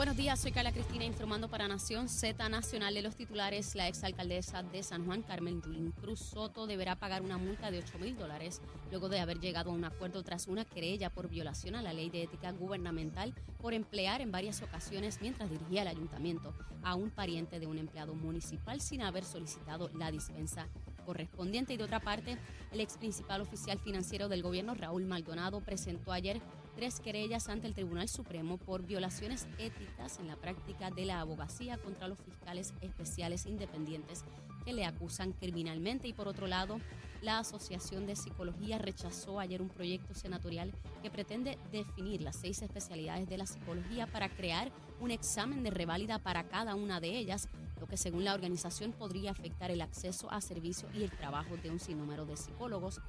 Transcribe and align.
Buenos 0.00 0.16
días, 0.16 0.40
soy 0.40 0.50
Carla 0.50 0.72
Cristina 0.72 1.04
informando 1.04 1.50
para 1.50 1.68
Nación 1.68 2.08
Z 2.08 2.48
Nacional 2.48 2.94
de 2.94 3.02
los 3.02 3.16
titulares. 3.16 3.74
La 3.74 3.86
exalcaldesa 3.86 4.62
de 4.62 4.82
San 4.82 5.04
Juan, 5.04 5.20
Carmen 5.20 5.60
Yulín 5.60 5.90
Cruz 5.90 6.20
Soto, 6.20 6.66
deberá 6.66 6.96
pagar 6.96 7.20
una 7.20 7.36
multa 7.36 7.70
de 7.70 7.80
8 7.80 7.98
mil 7.98 8.16
dólares 8.16 8.62
luego 8.90 9.10
de 9.10 9.20
haber 9.20 9.40
llegado 9.40 9.70
a 9.70 9.74
un 9.74 9.84
acuerdo 9.84 10.22
tras 10.22 10.46
una 10.46 10.64
querella 10.64 11.10
por 11.10 11.28
violación 11.28 11.74
a 11.74 11.82
la 11.82 11.92
ley 11.92 12.08
de 12.08 12.22
ética 12.22 12.50
gubernamental 12.52 13.34
por 13.60 13.74
emplear 13.74 14.22
en 14.22 14.32
varias 14.32 14.62
ocasiones 14.62 15.18
mientras 15.20 15.50
dirigía 15.50 15.82
el 15.82 15.88
ayuntamiento 15.88 16.54
a 16.82 16.94
un 16.94 17.10
pariente 17.10 17.60
de 17.60 17.66
un 17.66 17.76
empleado 17.76 18.14
municipal 18.14 18.80
sin 18.80 19.02
haber 19.02 19.26
solicitado 19.26 19.90
la 19.98 20.10
dispensa 20.10 20.66
correspondiente. 21.04 21.74
Y 21.74 21.76
de 21.76 21.84
otra 21.84 22.00
parte, 22.00 22.38
el 22.72 22.80
ex 22.80 22.96
principal 22.96 23.42
oficial 23.42 23.78
financiero 23.78 24.30
del 24.30 24.42
gobierno, 24.42 24.74
Raúl 24.74 25.04
Maldonado, 25.04 25.60
presentó 25.60 26.10
ayer 26.10 26.40
tres 26.74 27.00
querellas 27.00 27.48
ante 27.48 27.66
el 27.66 27.74
Tribunal 27.74 28.08
Supremo 28.08 28.56
por 28.56 28.84
violaciones 28.84 29.46
éticas 29.58 30.18
en 30.18 30.28
la 30.28 30.36
práctica 30.36 30.90
de 30.90 31.04
la 31.04 31.20
abogacía 31.20 31.78
contra 31.78 32.08
los 32.08 32.18
fiscales 32.20 32.74
especiales 32.80 33.46
independientes 33.46 34.24
que 34.64 34.72
le 34.72 34.84
acusan 34.84 35.32
criminalmente. 35.32 36.08
Y 36.08 36.12
por 36.12 36.28
otro 36.28 36.46
lado, 36.46 36.78
la 37.22 37.38
Asociación 37.38 38.06
de 38.06 38.16
Psicología 38.16 38.78
rechazó 38.78 39.40
ayer 39.40 39.60
un 39.60 39.68
proyecto 39.68 40.14
senatorial 40.14 40.72
que 41.02 41.10
pretende 41.10 41.58
definir 41.70 42.22
las 42.22 42.36
seis 42.36 42.62
especialidades 42.62 43.28
de 43.28 43.38
la 43.38 43.46
psicología 43.46 44.06
para 44.06 44.28
crear 44.28 44.70
un 45.00 45.10
examen 45.10 45.62
de 45.62 45.70
reválida 45.70 46.18
para 46.18 46.44
cada 46.48 46.74
una 46.74 47.00
de 47.00 47.16
ellas, 47.16 47.48
lo 47.78 47.86
que 47.86 47.96
según 47.96 48.24
la 48.24 48.34
organización 48.34 48.92
podría 48.92 49.30
afectar 49.30 49.70
el 49.70 49.80
acceso 49.80 50.30
a 50.30 50.40
servicios 50.40 50.90
y 50.94 51.02
el 51.02 51.10
trabajo 51.10 51.56
de 51.56 51.70
un 51.70 51.80
sinnúmero 51.80 52.26
de 52.26 52.36
psicólogos 52.36 53.00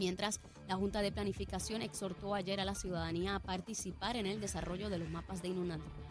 mientras 0.00 0.40
la 0.66 0.76
Junta 0.76 1.02
de 1.02 1.12
Planificación 1.12 1.82
exhortó 1.82 2.34
ayer 2.34 2.58
a 2.58 2.64
la 2.64 2.74
ciudadanía 2.74 3.34
a 3.34 3.38
participar 3.38 4.16
en 4.16 4.24
el 4.24 4.40
desarrollo 4.40 4.88
de 4.88 4.96
los 4.96 5.10
mapas 5.10 5.42
de 5.42 5.54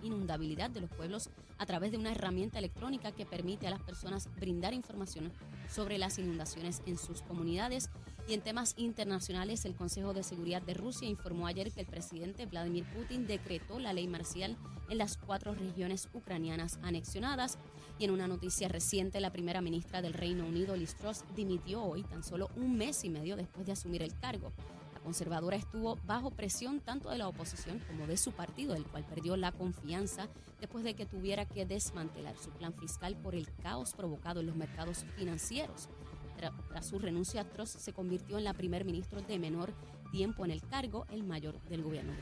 inundabilidad 0.04 0.70
de 0.70 0.82
los 0.82 0.92
pueblos 0.92 1.32
a 1.58 1.66
través 1.66 1.92
de 1.92 1.98
una 1.98 2.12
herramienta 2.12 2.60
electrónica 2.60 3.12
que 3.12 3.26
permite 3.26 3.66
a 3.66 3.72
las 3.72 3.82
personas 3.82 4.30
brindar 4.40 4.76
información 4.76 5.32
sobre 5.67 5.98
las 5.98 6.20
inundaciones 6.20 6.84
en 6.86 7.00
sus 7.00 7.23
comunidades. 7.23 7.90
Y 8.28 8.36
en 8.36 8.42
temas 8.42 8.76
internacionales, 8.78 9.66
el 9.66 9.73
Consejo 9.73 10.14
de 10.14 10.22
Seguridad 10.22 10.62
de 10.62 10.76
Rusia 10.76 11.10
informó 11.10 11.48
ayer 11.48 11.72
que 11.72 11.82
el 11.82 11.88
presidente 11.88 12.45
Vladimir 12.45 12.86
Putin 12.94 13.26
decretó 13.26 13.80
la 13.80 13.92
ley 13.92 14.08
marcial 14.08 14.56
en 14.88 15.00
las 15.00 15.17
cuatro 15.17 15.56
regiones 15.56 16.10
ucranianas 16.14 16.78
anexionadas. 16.84 17.58
Y 18.00 18.05
en 18.05 18.11
una 18.11 18.30
noticia 18.30 18.69
reciente, 18.69 19.19
la 19.19 19.30
primera 19.30 19.59
ministra 19.59 20.02
del 20.02 20.14
Reino 20.14 20.45
Unido, 20.45 20.73
Liz 20.78 20.95
Truss, 20.95 21.25
dimitió 21.36 21.83
hoy, 21.83 22.03
tan 22.03 22.23
solo 22.23 22.50
un 22.55 22.78
mes 22.78 23.03
y 23.03 23.09
medio 23.09 23.36
después 23.36 23.66
de 23.66 23.73
asumir 23.73 24.02
el 24.02 24.17
cargo. 24.17 24.53
La 24.94 25.02
conservadora 25.02 25.58
estuvo 25.58 25.97
bajo 26.05 26.31
presión 26.31 26.80
tanto 26.80 27.09
de 27.09 27.17
la 27.17 27.27
oposición 27.27 27.80
como 27.80 28.08
de 28.08 28.16
su 28.16 28.31
partido, 28.31 28.73
el 28.73 28.86
cual 28.86 29.03
perdió 29.03 29.36
la 29.36 29.52
confianza 29.52 30.30
después 30.61 30.86
de 30.86 30.94
que 30.94 31.05
tuviera 31.05 31.44
que 31.44 31.66
desmantelar 31.66 32.38
su 32.38 32.52
plan 32.52 32.73
fiscal 32.73 33.17
por 33.17 33.36
el 33.36 33.53
caos 33.61 33.94
provocado 33.94 34.39
en 34.39 34.47
los 34.47 34.55
mercados 34.55 35.03
financieros. 35.17 35.89
Tras 36.70 36.88
su 36.88 37.00
renuncia, 37.00 37.44
Truss 37.50 37.72
se 37.72 37.92
convirtió 37.92 38.38
en 38.38 38.45
la 38.45 38.53
primer 38.53 38.86
ministro 38.86 39.22
de 39.22 39.38
menor 39.39 39.73
tiempo 40.14 40.45
en 40.45 40.52
el 40.52 40.61
cargo, 40.61 41.05
el 41.11 41.25
mayor 41.25 41.61
del 41.64 41.83
gobierno. 41.83 42.14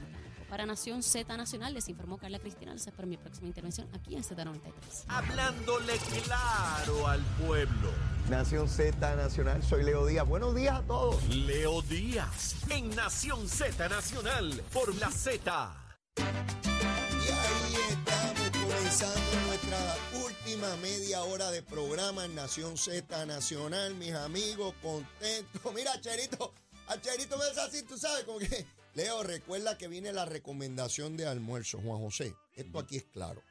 Para 0.49 0.65
Nación 0.65 1.03
Z 1.03 1.35
Nacional 1.35 1.73
les 1.73 1.89
informó 1.89 2.17
Carla 2.17 2.39
Cristina. 2.39 2.73
Les 2.73 2.87
espero 2.87 3.07
mi 3.07 3.17
próxima 3.17 3.47
intervención 3.47 3.87
aquí 3.93 4.15
en 4.15 4.23
Z93. 4.23 5.03
Hablándole 5.07 5.93
claro 6.23 7.07
al 7.07 7.21
pueblo. 7.45 7.91
Nación 8.29 8.69
Z 8.69 9.15
Nacional, 9.15 9.61
soy 9.61 9.83
Leo 9.83 10.05
Díaz. 10.05 10.25
Buenos 10.25 10.55
días 10.55 10.79
a 10.79 10.83
todos. 10.83 11.21
Leo 11.27 11.81
Díaz 11.81 12.55
en 12.69 12.89
Nación 12.95 13.47
Z 13.49 13.89
Nacional 13.89 14.63
por 14.71 14.95
la 14.95 15.11
Z. 15.11 15.73
Y 16.15 16.21
ahí 17.29 17.75
estamos 17.89 18.49
comenzando 18.51 19.41
nuestra 19.47 19.95
última 20.25 20.75
media 20.77 21.23
hora 21.23 21.51
de 21.51 21.61
programa 21.61 22.23
en 22.23 22.35
Nación 22.35 22.77
Z 22.77 23.25
Nacional, 23.25 23.95
mis 23.95 24.13
amigos, 24.13 24.73
contentos. 24.81 25.73
Mira, 25.75 25.99
Cherito, 25.99 26.53
a 26.87 26.99
Cherito 27.01 27.37
me 27.37 27.43
hace 27.43 27.61
así, 27.61 27.83
tú 27.83 27.97
sabes, 27.97 28.23
como 28.23 28.39
que 28.39 28.65
Leo, 28.97 29.21
recuerda 29.21 29.77
que 29.77 29.87
viene 29.87 30.11
la 30.11 30.25
recomendación 30.25 31.17
de 31.17 31.27
almuerzo, 31.27 31.79
Juan 31.79 32.01
José. 32.01 32.33
Esto 32.55 32.79
aquí 32.79 32.97
es 32.97 33.03
claro. 33.03 33.43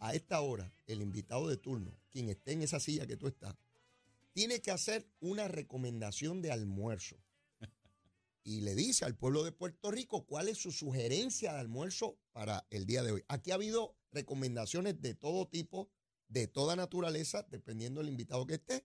A 0.00 0.12
esta 0.12 0.40
hora, 0.40 0.74
el 0.88 1.02
invitado 1.02 1.46
de 1.48 1.56
turno, 1.56 1.96
quien 2.10 2.28
esté 2.30 2.50
en 2.50 2.62
esa 2.62 2.80
silla 2.80 3.06
que 3.06 3.16
tú 3.16 3.28
estás, 3.28 3.54
tiene 4.32 4.60
que 4.60 4.72
hacer 4.72 5.06
una 5.20 5.46
recomendación 5.46 6.42
de 6.42 6.50
almuerzo. 6.50 7.14
Y 8.42 8.62
le 8.62 8.74
dice 8.74 9.04
al 9.04 9.14
pueblo 9.14 9.44
de 9.44 9.52
Puerto 9.52 9.92
Rico 9.92 10.26
cuál 10.26 10.48
es 10.48 10.58
su 10.58 10.72
sugerencia 10.72 11.52
de 11.52 11.60
almuerzo 11.60 12.18
para 12.32 12.66
el 12.70 12.86
día 12.86 13.04
de 13.04 13.12
hoy. 13.12 13.24
Aquí 13.28 13.52
ha 13.52 13.54
habido 13.54 13.94
recomendaciones 14.10 15.00
de 15.00 15.14
todo 15.14 15.46
tipo, 15.46 15.92
de 16.26 16.48
toda 16.48 16.74
naturaleza, 16.74 17.46
dependiendo 17.52 18.00
del 18.00 18.10
invitado 18.10 18.48
que 18.48 18.54
esté. 18.54 18.84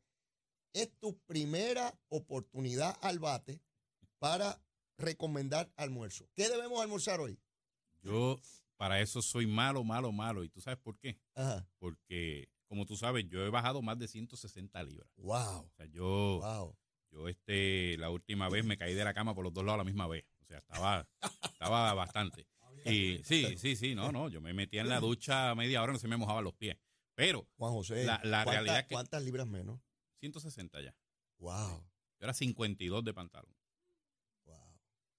Es 0.73 0.91
tu 0.99 1.17
primera 1.21 1.99
oportunidad 2.09 2.95
al 3.01 3.17
bate 3.17 3.63
para 4.19 4.63
recomendar 4.97 5.71
almuerzo. 5.75 6.29
¿Qué 6.35 6.49
debemos 6.49 6.81
almorzar 6.81 7.19
hoy? 7.19 7.39
Yo 8.01 8.39
para 8.77 9.01
eso 9.01 9.21
soy 9.21 9.47
malo, 9.47 9.83
malo, 9.83 10.11
malo. 10.11 10.43
¿Y 10.43 10.49
tú 10.49 10.61
sabes 10.61 10.79
por 10.79 10.97
qué? 10.99 11.17
Ajá. 11.35 11.67
Porque, 11.79 12.49
como 12.67 12.85
tú 12.85 12.95
sabes, 12.97 13.25
yo 13.29 13.45
he 13.45 13.49
bajado 13.49 13.81
más 13.81 13.97
de 13.97 14.07
160 14.07 14.83
libras. 14.83 15.09
Wow. 15.17 15.65
O 15.65 15.71
sea, 15.75 15.85
yo, 15.87 16.39
Wow. 16.41 16.77
yo 17.11 17.27
este, 17.27 17.97
la 17.97 18.09
última 18.09 18.49
vez 18.49 18.65
me 18.65 18.77
caí 18.77 18.93
de 18.93 19.03
la 19.03 19.13
cama 19.13 19.33
por 19.33 19.43
los 19.43 19.53
dos 19.53 19.63
lados 19.63 19.75
a 19.75 19.83
la 19.83 19.83
misma 19.85 20.07
vez. 20.07 20.25
O 20.41 20.45
sea, 20.45 20.59
estaba, 20.59 21.07
estaba 21.43 21.93
bastante. 21.93 22.47
Y 22.85 23.19
sí, 23.23 23.57
sí, 23.57 23.75
sí, 23.75 23.95
no, 23.95 24.11
no. 24.11 24.29
Yo 24.29 24.41
me 24.41 24.53
metía 24.53 24.81
en 24.81 24.89
la 24.89 24.99
ducha 24.99 25.55
media 25.55 25.81
hora, 25.81 25.93
no 25.93 25.97
se 25.99 26.07
me 26.07 26.17
mojaban 26.17 26.43
los 26.43 26.53
pies. 26.53 26.77
Pero, 27.15 27.47
Juan 27.57 27.71
José, 27.73 28.03
La- 28.03 28.19
la 28.23 28.43
¿cuánta- 28.43 28.51
realidad 28.51 28.79
es 28.79 28.85
que- 28.85 28.93
¿cuántas 28.93 29.23
libras 29.23 29.47
menos? 29.47 29.79
160 30.19 30.81
ya. 30.81 30.95
Wow. 31.39 31.79
Yo 32.19 32.23
era 32.25 32.33
52 32.33 33.03
de 33.03 33.13
pantalón. 33.13 33.55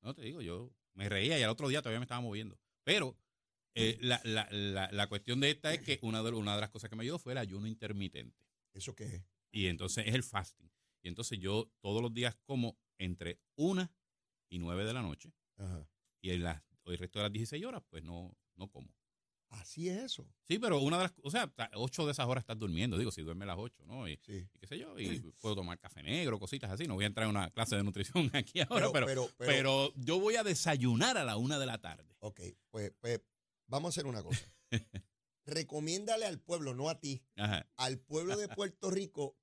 No 0.03 0.15
te 0.15 0.23
digo, 0.23 0.41
yo 0.41 0.73
me 0.95 1.09
reía 1.09 1.39
y 1.39 1.43
al 1.43 1.51
otro 1.51 1.69
día 1.69 1.83
todavía 1.83 2.01
me 2.01 2.05
estaba 2.05 2.21
moviendo. 2.21 2.59
Pero 2.85 3.19
eh, 3.75 3.99
la, 4.01 4.21
la, 4.25 4.49
la, 4.51 4.91
la 4.91 5.07
cuestión 5.09 5.41
de 5.41 5.51
esta 5.51 5.73
es 5.75 5.83
que 5.83 5.99
una 6.03 6.23
de, 6.23 6.31
una 6.31 6.55
de 6.55 6.61
las 6.61 6.71
cosas 6.71 6.89
que 6.89 6.97
me 6.97 7.03
ayudó 7.03 7.19
fue 7.19 7.33
el 7.33 7.39
ayuno 7.39 7.67
intermitente. 7.67 8.39
¿Eso 8.73 8.95
qué 8.95 9.05
es? 9.05 9.25
Y 9.51 9.67
entonces 9.67 10.07
es 10.07 10.15
el 10.15 10.23
fasting. 10.23 10.71
Y 11.03 11.09
entonces 11.09 11.39
yo 11.39 11.71
todos 11.81 12.03
los 12.03 12.13
días 12.13 12.37
como 12.45 12.79
entre 12.99 13.41
una 13.57 13.93
y 14.49 14.59
nueve 14.59 14.85
de 14.85 14.95
la 14.95 15.03
noche. 15.03 15.33
Ajá. 15.57 15.89
Y 16.23 16.31
en 16.31 16.43
las, 16.43 16.63
el 16.87 16.99
resto 16.99 17.19
de 17.19 17.25
las 17.25 17.33
16 17.33 17.65
horas, 17.65 17.83
pues 17.89 18.03
no, 18.03 18.37
no 18.57 18.69
como. 18.71 18.95
Así 19.51 19.89
es 19.89 19.99
eso. 20.03 20.27
Sí, 20.49 20.59
pero 20.59 20.81
una 20.81 20.97
de 20.99 21.03
las, 21.05 21.15
o 21.23 21.31
sea, 21.31 21.53
ocho 21.75 22.05
de 22.05 22.13
esas 22.13 22.27
horas 22.27 22.43
estás 22.43 22.59
durmiendo, 22.59 22.99
digo, 22.99 23.11
si 23.13 23.23
duerme 23.23 23.47
las 23.47 23.57
ocho, 23.59 23.85
¿no? 23.87 24.09
Y, 24.09 24.17
Sí. 24.25 24.47
y 24.53 24.59
qué 24.59 24.67
sé 24.67 24.79
yo, 24.79 24.99
y 24.99 25.21
puedo 25.41 25.55
tomar 25.55 25.79
café 25.79 26.03
negro, 26.03 26.39
cositas 26.39 26.71
así. 26.71 26.87
No 26.87 26.95
voy 26.95 27.05
a 27.05 27.07
entrar 27.07 27.25
en 27.25 27.31
una 27.31 27.51
clase 27.51 27.77
de 27.77 27.85
nutrición 27.85 28.31
aquí 28.35 28.61
ahora, 28.61 28.91
Pero- 28.93 29.07
pero, 29.07 29.07
pero- 29.07 29.33
pero, 29.39 29.93
yo 29.97 30.19
voy 30.21 30.37
a 30.37 30.43
desayunar 30.43 31.17
a 31.17 31.25
la 31.25 31.37
una 31.37 31.59
de 31.59 31.67
la 31.67 31.79
tarde. 31.79 32.17
Ok, 32.21 32.41
pues, 32.71 32.93
pues 33.01 33.21
vamos 33.69 33.89
a 33.89 33.91
hacer 34.01 34.07
una 34.07 34.23
cosa. 34.23 34.53
Recomiéndale 35.47 36.27
al 36.27 36.41
pueblo, 36.41 36.75
no 36.75 36.89
a 36.91 36.99
ti, 36.99 37.23
Ajá. 37.37 37.69
al 37.77 37.99
pueblo 38.01 38.37
de 38.37 38.49
Puerto 38.49 38.91
Rico, 38.91 39.37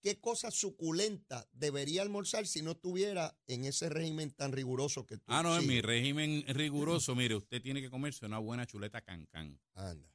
qué 0.00 0.18
cosa 0.20 0.50
suculenta 0.50 1.48
debería 1.52 2.02
almorzar 2.02 2.46
si 2.46 2.62
no 2.62 2.72
estuviera 2.72 3.38
en 3.46 3.64
ese 3.64 3.88
régimen 3.88 4.30
tan 4.32 4.52
riguroso 4.52 5.06
que 5.06 5.16
tú 5.18 5.24
Ah, 5.28 5.42
no, 5.42 5.56
en 5.58 5.66
mi 5.66 5.80
régimen 5.80 6.44
riguroso, 6.48 7.14
mire, 7.14 7.34
usted 7.36 7.60
tiene 7.62 7.80
que 7.80 7.90
comerse 7.90 8.24
una 8.26 8.38
buena 8.38 8.66
chuleta 8.66 9.00
cancán. 9.02 9.60
Anda. 9.74 10.08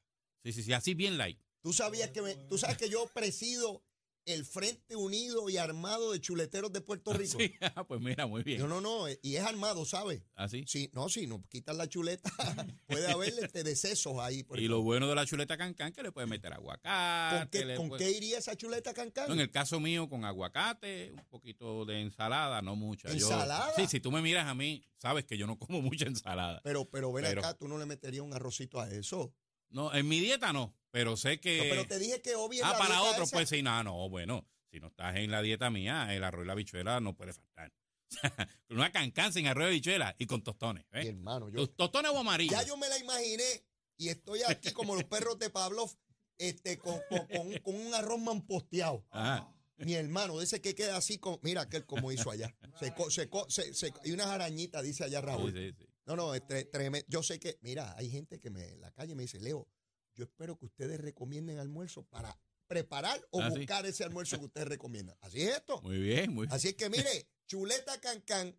Sí, 0.44 0.54
sí, 0.54 0.64
sí, 0.64 0.74
así 0.74 0.94
bien 0.94 1.18
light. 1.18 1.40
Tú 1.62 1.74
sabías 1.74 2.12
que 2.12 2.22
me- 2.22 2.36
tú 2.36 2.58
sabes 2.58 2.78
que 2.78 2.90
yo 2.90 3.08
presido 3.14 3.84
el 4.26 4.46
Frente 4.46 4.96
Unido 4.96 5.50
y 5.50 5.58
Armado 5.58 6.12
de 6.12 6.20
Chuleteros 6.20 6.72
de 6.74 6.82
Puerto 6.82 7.14
Rico. 7.14 7.38
Sí, 7.40 7.54
ah, 7.76 7.86
pues 7.88 8.02
mira, 8.02 8.26
muy 8.28 8.44
bien. 8.44 8.60
No, 8.60 8.68
no, 8.68 8.82
no, 8.82 9.06
y 9.22 9.36
es 9.36 9.44
armado, 9.44 9.86
¿sabes? 9.86 10.24
Así. 10.36 10.64
Sí, 10.68 10.90
no, 10.94 11.10
si 11.10 11.28
no 11.28 11.44
quitas 11.50 11.76
la 11.76 11.88
chuleta, 11.88 12.30
puede 12.88 13.08
haber 13.12 13.34
este 13.42 13.64
decesos 13.64 14.18
ahí. 14.20 14.44
por 14.44 14.58
Y 14.58 14.62
ejemplo. 14.62 14.78
lo 14.78 14.84
bueno 14.84 15.08
de 15.08 15.16
la 15.16 15.26
chuleta 15.26 15.58
cancán 15.58 15.94
que 15.94 16.04
le 16.04 16.12
puede 16.12 16.28
meter 16.28 16.54
aguacate. 16.54 17.38
¿Con, 17.40 17.48
qué, 17.50 17.66
le 17.66 17.76
con 17.76 17.90
puede- 17.90 18.04
qué 18.04 18.12
iría 18.18 18.38
esa 18.40 18.56
chuleta 18.56 18.94
cancán? 18.94 19.28
No, 19.28 19.34
en 19.34 19.40
el 19.42 19.52
caso 19.52 19.80
mío, 19.80 20.10
con 20.10 20.26
aguacate, 20.26 21.12
un 21.12 21.26
poquito 21.30 21.86
de 21.86 22.02
ensalada, 22.02 22.62
no 22.62 22.76
mucha. 22.76 23.08
Yo- 23.10 23.14
¿Ensalada? 23.16 23.72
sí, 23.76 23.88
si 23.88 24.00
tú 24.00 24.12
me 24.12 24.22
miras 24.22 24.48
a 24.48 24.56
mí, 24.56 24.84
sabes 24.98 25.26
que 25.26 25.38
yo 25.38 25.46
no 25.48 25.58
como 25.58 25.82
mucha 25.82 26.06
ensalada. 26.08 26.62
Pero, 26.64 26.86
pero 26.90 27.12
ven 27.14 27.26
Pero- 27.26 27.42
acá, 27.42 27.54
tú 27.54 27.68
no 27.68 27.78
le 27.78 27.86
meterías 27.86 28.24
un 28.24 28.34
arrocito 28.34 28.80
a 28.80 28.90
eso. 28.90 29.34
No, 29.70 29.94
en 29.94 30.08
mi 30.08 30.20
dieta 30.20 30.54
no, 30.54 30.76
pero 30.92 31.18
sé 31.18 31.40
que... 31.40 31.58
No, 31.58 31.64
pero 31.70 31.86
te 31.88 32.00
dije 32.00 32.22
que 32.22 32.36
obvio 32.36 32.66
ah, 32.66 32.76
para 32.78 33.02
otros, 33.02 33.32
pues 33.32 33.50
sí, 33.50 33.62
no, 33.62 33.84
no, 33.84 34.10
bueno, 34.10 34.48
si 34.72 34.80
no 34.80 34.88
estás 34.88 35.16
en 35.18 35.32
la 35.32 35.42
dieta 35.42 35.70
mía, 35.70 36.14
el 36.16 36.24
arroz 36.24 36.44
y 36.46 36.48
la 36.48 36.56
bichuela 36.56 37.00
no 37.00 37.16
puede 37.16 37.34
faltar. 37.34 37.72
Una 38.70 38.92
cancán 38.92 39.34
sin 39.34 39.48
arroz 39.48 39.70
y 39.72 39.76
bichuela 39.76 40.16
y 40.20 40.26
con 40.28 40.44
tostones. 40.44 40.86
Mi 40.92 41.00
¿ves? 41.00 41.08
hermano, 41.10 41.50
yo, 41.50 41.68
tostones 41.68 42.12
o 42.12 42.20
amarillos. 42.20 42.54
ya 42.60 42.66
yo 42.66 42.78
me 42.78 42.88
la 42.88 42.98
imaginé 43.00 43.66
y 43.98 44.10
estoy 44.10 44.42
aquí 44.44 44.72
como 44.72 44.96
los 44.96 45.04
perros 45.06 45.40
de 45.40 45.50
Pavlov, 45.50 45.90
este, 46.38 46.78
con, 46.78 47.00
con- 47.10 47.28
con- 47.28 47.58
con 47.60 47.76
un 47.76 47.94
arroz 47.94 48.20
mamposteado. 48.20 49.06
Ajá. 49.10 49.52
Mi 49.78 49.94
hermano, 49.94 50.40
dice 50.40 50.62
que 50.62 50.74
queda 50.76 50.96
así, 50.96 51.18
con, 51.18 51.38
mira 51.42 51.62
aquel 51.64 51.86
como 51.86 52.10
hizo 52.12 52.32
allá. 52.32 52.56
Se, 52.80 52.94
co- 52.94 53.10
se, 53.12 53.30
co- 53.30 53.50
se- 53.50 53.74
se- 53.74 53.92
y 54.06 54.12
unas 54.12 54.28
arañitas, 54.28 54.84
dice 54.84 55.04
allá 55.04 55.20
Raúl. 55.20 55.52
Sí, 55.52 55.72
sí, 55.72 55.76
sí. 55.78 55.85
No, 56.06 56.16
no, 56.16 56.34
es 56.36 56.42
tre- 56.44 56.70
tremendo. 56.72 57.06
Yo 57.10 57.24
sé 57.24 57.40
que, 57.40 57.58
mira, 57.62 57.94
hay 57.98 58.10
gente 58.10 58.40
que 58.40 58.50
me 58.50 58.70
en 58.74 58.82
la 58.82 58.92
calle 58.92 59.16
me 59.16 59.24
dice, 59.24 59.40
Leo, 59.40 59.68
yo 60.14 60.24
espero 60.26 60.58
que 60.58 60.66
ustedes 60.66 61.00
recomienden 61.02 61.58
almuerzo 61.60 62.04
para 62.04 62.38
preparar 62.68 63.20
o 63.32 63.42
Ah, 63.42 63.50
sí. 63.52 63.58
buscar 63.60 63.86
ese 63.86 64.04
almuerzo 64.04 64.40
que 64.40 64.46
ustedes 64.46 64.68
recomiendan. 64.68 65.18
Así 65.22 65.42
es 65.42 65.56
esto. 65.58 65.82
Muy 65.82 65.98
bien, 66.00 66.34
muy 66.34 66.48
bien. 66.48 66.54
Así 66.56 66.70
es 66.70 66.76
que 66.76 66.90
mire, 66.90 67.28
chuleta 67.48 68.00
cancán, 68.02 68.58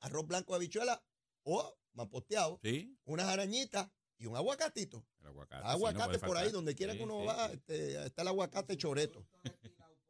arroz 0.00 0.26
blanco 0.26 0.52
de 0.52 0.56
habichuela 0.58 1.02
o 1.44 1.76
mamposteado, 1.94 2.58
Sí, 2.62 2.96
unas 3.04 3.26
arañitas 3.26 3.88
y 4.18 4.26
un 4.26 4.36
aguacatito. 4.36 5.04
el 5.20 5.26
aguacate. 5.26 5.62
sí, 5.62 5.94
no 6.20 6.26
por 6.26 6.36
ahí, 6.36 6.50
donde 6.50 6.74
quiera 6.74 6.92
Sí, 6.92 6.98
que 6.98 7.04
uno 7.04 7.20
sí, 7.20 7.26
va, 7.26 7.48
sí. 7.48 7.54
este, 7.54 8.06
está 8.06 8.22
el 8.22 8.28
aguacate 8.28 8.76
choreto. 8.76 9.26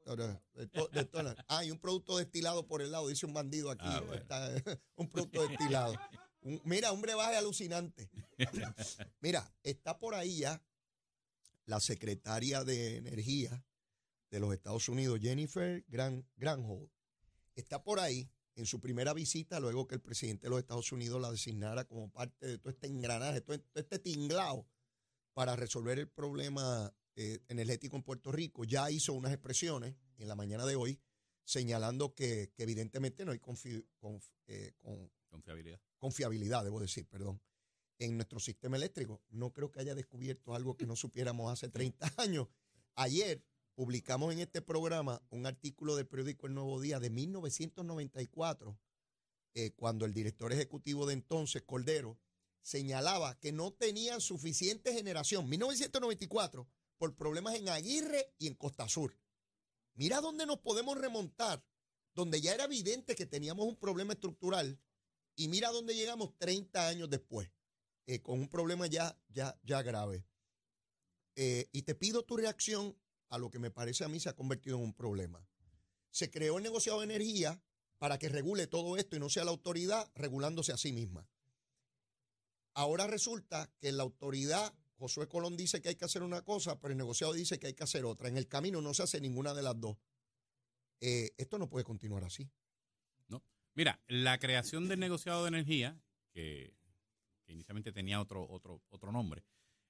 De 0.05 0.67
to- 0.67 0.91
ah, 1.49 1.65
y 1.65 1.71
un 1.71 1.79
producto 1.79 2.19
destilado 2.19 2.67
por 2.67 2.83
el 2.83 2.93
lado, 2.93 3.09
dice 3.09 3.25
un 3.25 3.33
bandido 3.33 3.71
aquí. 3.71 3.87
Ah, 3.87 4.01
bueno. 4.01 4.15
está, 4.23 4.51
un 4.97 5.09
producto 5.09 5.47
destilado. 5.49 5.95
Un- 6.45 6.61
mira, 6.65 6.93
un 6.93 7.01
brebaje 7.01 7.37
alucinante. 7.37 8.09
Mira, 9.21 9.53
está 9.63 9.99
por 9.99 10.15
ahí 10.15 10.39
ya 10.41 10.63
la 11.67 11.81
secretaria 11.81 12.63
de 12.65 12.97
Energía 12.99 13.65
de 14.31 14.41
los 14.41 14.53
Estados 14.53 14.89
Unidos, 14.89 15.19
Jennifer 15.21 15.85
Gran, 15.89 16.27
Granholm. 16.37 16.89
Está 17.55 17.83
por 17.83 17.99
ahí 18.01 18.29
en 18.57 18.67
su 18.67 18.81
primera 18.81 19.13
visita, 19.15 19.59
luego 19.61 19.87
que 19.87 19.95
el 19.97 20.01
presidente 20.01 20.45
de 20.47 20.51
los 20.51 20.59
Estados 20.61 20.93
Unidos 20.93 21.21
la 21.21 21.31
designara 21.31 21.85
como 21.87 22.11
parte 22.11 22.47
de 22.47 22.59
todo 22.59 22.71
este 22.71 22.87
engranaje, 22.89 23.41
todo 23.41 23.59
todo 23.59 23.83
este 23.83 23.99
tinglao 23.99 24.67
para 25.33 25.57
resolver 25.57 25.99
el 25.99 26.09
problema 26.09 26.95
eh, 27.17 27.41
energético 27.49 27.97
en 27.97 28.03
Puerto 28.03 28.31
Rico. 28.33 28.65
Ya 28.65 28.91
hizo 28.91 29.13
unas 29.13 29.33
expresiones 29.33 29.95
en 30.19 30.29
la 30.29 30.35
mañana 30.35 30.67
de 30.67 30.77
hoy 30.77 31.01
señalando 31.45 32.15
que, 32.15 32.53
que 32.55 32.63
evidentemente 32.63 33.25
no 33.25 33.33
hay 33.33 33.39
confi- 33.39 33.85
conf- 34.01 34.31
eh, 34.47 34.73
con- 34.81 35.11
Confiabilidad. 35.35 35.81
confiabilidad, 35.99 36.65
debo 36.65 36.79
decir, 36.79 37.07
perdón, 37.09 37.41
en 37.99 38.17
nuestro 38.17 38.39
sistema 38.39 38.77
eléctrico. 38.77 39.21
No 39.31 39.53
creo 39.53 39.73
que 39.73 39.81
haya 39.81 39.95
descubierto 39.95 40.55
algo 40.55 40.77
que 40.77 40.87
no 40.87 40.95
supiéramos 40.95 41.53
hace 41.53 41.69
30 41.69 42.13
años. 42.19 42.49
Ayer 42.95 43.45
publicamos 43.75 44.33
en 44.33 44.39
este 44.39 44.63
programa 44.63 45.21
un 45.31 45.47
artículo 45.47 45.97
del 45.97 46.07
periódico 46.07 46.47
El 46.47 46.55
Nuevo 46.55 46.81
Día 46.81 47.01
de 47.01 47.11
1994, 47.11 48.79
eh, 49.55 49.73
cuando 49.73 50.05
el 50.05 50.15
director 50.15 50.53
ejecutivo 50.53 51.07
de 51.07 51.15
entonces, 51.15 51.63
Cordero, 51.63 52.19
señalaba 52.63 53.39
que 53.41 53.53
no 53.53 53.73
tenían 53.73 54.21
suficiente 54.21 54.93
generación, 54.93 55.49
1994, 55.49 56.69
por 56.97 57.17
problemas 57.17 57.57
en 57.57 57.69
Aguirre 57.69 58.33
y 58.39 58.47
en 58.47 58.55
Costa 58.55 58.89
Sur. 58.89 59.19
Mira 59.95 60.21
dónde 60.21 60.47
nos 60.47 60.59
podemos 60.59 60.97
remontar, 60.97 61.65
donde 62.15 62.41
ya 62.41 62.55
era 62.55 62.65
evidente 62.65 63.17
que 63.17 63.27
teníamos 63.27 63.67
un 63.67 63.77
problema 63.77 64.13
estructural 64.13 64.81
y 65.37 65.49
mira 65.49 65.71
dónde 65.71 65.95
llegamos 65.95 66.37
30 66.39 66.89
años 66.89 67.11
después, 67.11 67.51
eh, 68.07 68.21
con 68.21 68.41
un 68.41 68.49
problema 68.49 68.87
ya, 68.87 69.19
ya, 69.29 69.59
ya 69.63 69.83
grave. 69.83 70.25
Eh, 71.37 71.69
y 71.73 71.83
te 71.83 71.95
pido 71.95 72.25
tu 72.25 72.37
reacción 72.37 72.97
a 73.29 73.39
lo 73.39 73.51
que 73.51 73.59
me 73.59 73.71
parece 73.71 74.05
a 74.05 74.09
mí 74.09 74.21
se 74.21 74.29
ha 74.29 74.37
convertido 74.37 74.77
en 74.77 74.85
un 74.85 74.95
problema. 74.95 75.47
Se 76.11 76.31
creó 76.31 76.59
el 76.59 76.63
negociado 76.63 77.01
de 77.01 77.07
energía 77.07 77.61
para 77.99 78.19
que 78.19 78.29
regule 78.29 78.67
todo 78.67 78.97
esto 78.97 79.17
y 79.17 79.19
no 79.19 79.29
sea 79.29 79.45
la 79.45 79.51
autoridad 79.51 80.11
regulándose 80.15 80.73
a 80.73 80.77
sí 80.77 80.93
misma. 80.93 81.29
Ahora 82.75 83.07
resulta 83.07 83.73
que 83.81 83.93
la 83.93 84.03
autoridad, 84.03 84.75
Josué 84.99 85.29
Colón 85.29 85.57
dice 85.57 85.81
que 85.81 85.89
hay 85.89 85.97
que 85.97 86.05
hacer 86.05 86.23
una 86.23 86.43
cosa, 86.43 86.79
pero 86.81 86.93
el 86.93 86.99
negociado 86.99 87.33
dice 87.33 87.59
que 87.59 87.69
hay 87.69 87.75
que 87.75 87.85
hacer 87.85 88.05
otra. 88.05 88.29
En 88.29 88.37
el 88.37 88.49
camino 88.49 88.81
no 88.81 88.95
se 88.95 89.03
hace 89.03 89.21
ninguna 89.21 89.55
de 89.55 89.63
las 89.63 89.81
dos. 89.81 89.97
Eh, 91.01 91.31
esto 91.37 91.59
no 91.59 91.69
puede 91.69 91.85
continuar 91.85 92.25
así. 92.25 92.51
Mira, 93.75 94.01
la 94.07 94.39
creación 94.39 94.89
del 94.89 95.01
negociado 95.01 95.43
de 95.43 95.49
energía, 95.49 95.99
que, 96.33 96.75
que 97.45 97.53
inicialmente 97.53 97.93
tenía 97.93 98.21
otro, 98.21 98.47
otro, 98.49 98.83
otro 98.91 99.13
nombre, 99.13 99.45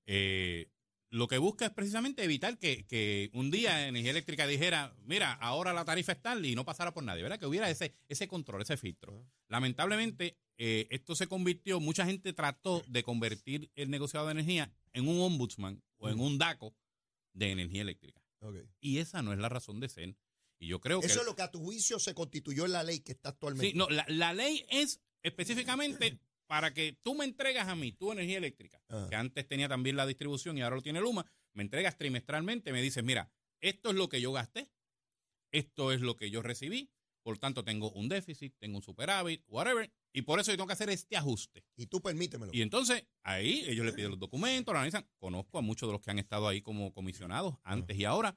eh, 0.06 0.70
lo 1.10 1.28
que 1.28 1.38
busca 1.38 1.66
es 1.66 1.70
precisamente 1.70 2.24
evitar 2.24 2.58
que, 2.58 2.86
que 2.86 3.30
un 3.34 3.50
día 3.50 3.86
Energía 3.86 4.10
Eléctrica 4.10 4.48
dijera, 4.48 4.96
mira, 5.04 5.32
ahora 5.34 5.72
la 5.72 5.84
tarifa 5.84 6.12
es 6.12 6.20
tal 6.20 6.44
y 6.44 6.56
no 6.56 6.64
pasara 6.64 6.92
por 6.92 7.04
nadie, 7.04 7.22
¿verdad? 7.22 7.38
Que 7.38 7.46
hubiera 7.46 7.70
ese, 7.70 7.94
ese 8.08 8.26
control, 8.26 8.62
ese 8.62 8.76
filtro. 8.76 9.24
Lamentablemente, 9.48 10.36
eh, 10.58 10.88
esto 10.90 11.14
se 11.14 11.28
convirtió, 11.28 11.78
mucha 11.78 12.04
gente 12.04 12.32
trató 12.32 12.82
de 12.88 13.04
convertir 13.04 13.70
el 13.76 13.90
negociado 13.90 14.26
de 14.26 14.32
energía 14.32 14.72
en 14.92 15.06
un 15.06 15.20
ombudsman 15.20 15.82
o 15.98 16.08
en 16.08 16.18
un 16.18 16.36
DACO 16.36 16.74
de 17.32 17.52
energía 17.52 17.82
eléctrica. 17.82 18.20
Y 18.80 18.98
esa 18.98 19.22
no 19.22 19.32
es 19.32 19.38
la 19.38 19.48
razón 19.48 19.78
de 19.78 19.88
ser. 19.88 20.16
Y 20.64 20.68
yo 20.68 20.80
creo 20.80 21.00
que... 21.00 21.06
Eso 21.06 21.20
es 21.20 21.26
lo 21.26 21.36
que 21.36 21.42
a 21.42 21.50
tu 21.50 21.60
juicio 21.60 21.98
se 21.98 22.14
constituyó 22.14 22.64
en 22.64 22.72
la 22.72 22.82
ley 22.82 23.00
que 23.00 23.12
está 23.12 23.28
actualmente. 23.30 23.70
Sí, 23.72 23.76
no, 23.76 23.88
la, 23.90 24.04
la 24.08 24.32
ley 24.32 24.64
es 24.70 25.00
específicamente 25.22 26.18
para 26.46 26.72
que 26.72 26.98
tú 27.02 27.14
me 27.14 27.24
entregas 27.24 27.68
a 27.68 27.74
mí 27.74 27.92
tu 27.92 28.12
energía 28.12 28.38
eléctrica, 28.38 28.80
Ah. 28.88 29.06
que 29.08 29.16
antes 29.16 29.46
tenía 29.46 29.68
también 29.68 29.96
la 29.96 30.06
distribución 30.06 30.56
y 30.58 30.62
ahora 30.62 30.76
lo 30.76 30.82
tiene 30.82 31.00
Luma, 31.00 31.26
me 31.54 31.62
entregas 31.62 31.96
trimestralmente, 31.98 32.72
me 32.72 32.80
dices, 32.82 33.02
mira, 33.04 33.30
esto 33.60 33.90
es 33.90 33.96
lo 33.96 34.08
que 34.08 34.20
yo 34.20 34.32
gasté, 34.32 34.70
esto 35.52 35.92
es 35.92 36.00
lo 36.00 36.16
que 36.16 36.30
yo 36.30 36.42
recibí, 36.42 36.90
por 37.22 37.38
tanto 37.38 37.64
tengo 37.64 37.90
un 37.92 38.08
déficit, 38.08 38.54
tengo 38.58 38.76
un 38.76 38.82
superávit, 38.82 39.42
whatever, 39.48 39.90
y 40.12 40.22
por 40.22 40.38
eso 40.40 40.50
yo 40.50 40.56
tengo 40.56 40.66
que 40.66 40.74
hacer 40.74 40.90
este 40.90 41.16
ajuste. 41.16 41.64
Y 41.76 41.86
tú 41.86 42.00
permítemelo. 42.02 42.52
Y 42.52 42.60
entonces 42.62 43.04
ahí 43.22 43.64
ellos 43.66 43.86
le 43.86 43.92
piden 43.92 44.10
los 44.10 44.18
documentos, 44.20 44.72
lo 44.72 44.78
analizan. 44.78 45.06
Conozco 45.18 45.58
a 45.58 45.62
muchos 45.62 45.88
de 45.88 45.92
los 45.92 46.02
que 46.02 46.10
han 46.10 46.18
estado 46.18 46.46
ahí 46.48 46.60
como 46.60 46.92
comisionados 46.92 47.56
antes 47.62 47.96
y 47.98 48.04
ahora, 48.04 48.36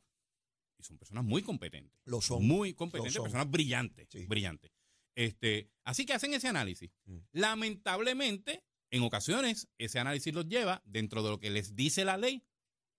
y 0.77 0.83
son 0.83 0.97
personas 0.97 1.23
muy 1.23 1.41
competentes. 1.41 1.99
Lo 2.05 2.21
son. 2.21 2.45
Muy 2.45 2.73
competentes, 2.73 3.13
son. 3.13 3.23
personas 3.23 3.49
brillantes, 3.49 4.07
Sí. 4.11 4.25
brillantes. 4.25 4.71
Este, 5.15 5.71
así 5.83 6.05
que 6.05 6.13
hacen 6.13 6.33
ese 6.33 6.47
análisis. 6.47 6.91
Mm. 7.05 7.17
Lamentablemente, 7.31 8.63
en 8.91 9.03
ocasiones, 9.03 9.67
ese 9.77 9.99
análisis 9.99 10.33
los 10.33 10.47
lleva, 10.47 10.81
dentro 10.85 11.23
de 11.23 11.29
lo 11.31 11.39
que 11.39 11.49
les 11.49 11.75
dice 11.75 12.05
la 12.05 12.17
ley, 12.17 12.45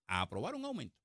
a 0.07 0.21
aprobar 0.21 0.55
un 0.55 0.65
aumento. 0.65 0.97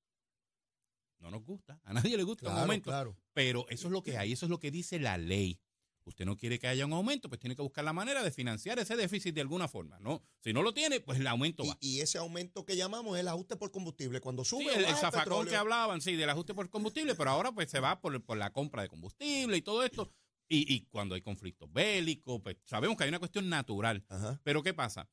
No 1.20 1.30
nos 1.30 1.44
gusta, 1.44 1.80
a 1.84 1.92
nadie 1.94 2.16
le 2.16 2.22
gusta 2.24 2.50
un 2.52 2.58
aumento, 2.58 2.90
claro. 2.90 3.16
pero 3.32 3.66
eso 3.70 3.86
es 3.88 3.92
lo 3.92 4.02
que 4.02 4.18
hay, 4.18 4.32
eso 4.32 4.46
es 4.46 4.50
lo 4.50 4.58
que 4.58 4.70
dice 4.70 4.98
la 4.98 5.16
ley. 5.16 5.60
Usted 6.06 6.26
no 6.26 6.36
quiere 6.36 6.58
que 6.58 6.66
haya 6.66 6.84
un 6.84 6.92
aumento, 6.92 7.28
pues 7.28 7.40
tiene 7.40 7.56
que 7.56 7.62
buscar 7.62 7.84
la 7.84 7.92
manera 7.94 8.22
de 8.22 8.30
financiar 8.30 8.78
ese 8.78 8.94
déficit 8.96 9.34
de 9.34 9.40
alguna 9.40 9.68
forma, 9.68 9.98
¿no? 10.00 10.22
Si 10.42 10.52
no 10.52 10.62
lo 10.62 10.74
tiene, 10.74 11.00
pues 11.00 11.18
el 11.18 11.26
aumento 11.26 11.64
va. 11.66 11.76
Y, 11.80 12.00
ese 12.00 12.18
aumento 12.18 12.64
que 12.64 12.76
llamamos 12.76 13.16
es 13.16 13.20
el 13.22 13.28
ajuste 13.28 13.56
por 13.56 13.70
combustible. 13.70 14.20
Cuando 14.20 14.44
sube 14.44 14.64
Sí, 14.64 14.70
el, 14.74 14.84
el 14.84 14.94
zafacón 14.96 15.22
petróleo. 15.22 15.50
que 15.50 15.56
hablaban, 15.56 16.00
sí, 16.02 16.14
del 16.14 16.28
ajuste 16.28 16.52
por 16.52 16.68
combustible, 16.68 17.14
pero 17.14 17.30
ahora 17.30 17.52
pues 17.52 17.70
se 17.70 17.80
va 17.80 18.00
por, 18.00 18.22
por 18.22 18.36
la 18.36 18.52
compra 18.52 18.82
de 18.82 18.88
combustible 18.88 19.56
y 19.56 19.62
todo 19.62 19.82
esto. 19.82 20.12
Y, 20.46 20.72
y 20.74 20.84
cuando 20.90 21.14
hay 21.14 21.22
conflictos 21.22 21.72
bélicos, 21.72 22.40
pues 22.42 22.56
sabemos 22.66 22.98
que 22.98 23.04
hay 23.04 23.08
una 23.08 23.18
cuestión 23.18 23.48
natural. 23.48 24.04
Ajá. 24.10 24.38
Pero 24.44 24.62
¿qué 24.62 24.74
pasa? 24.74 25.08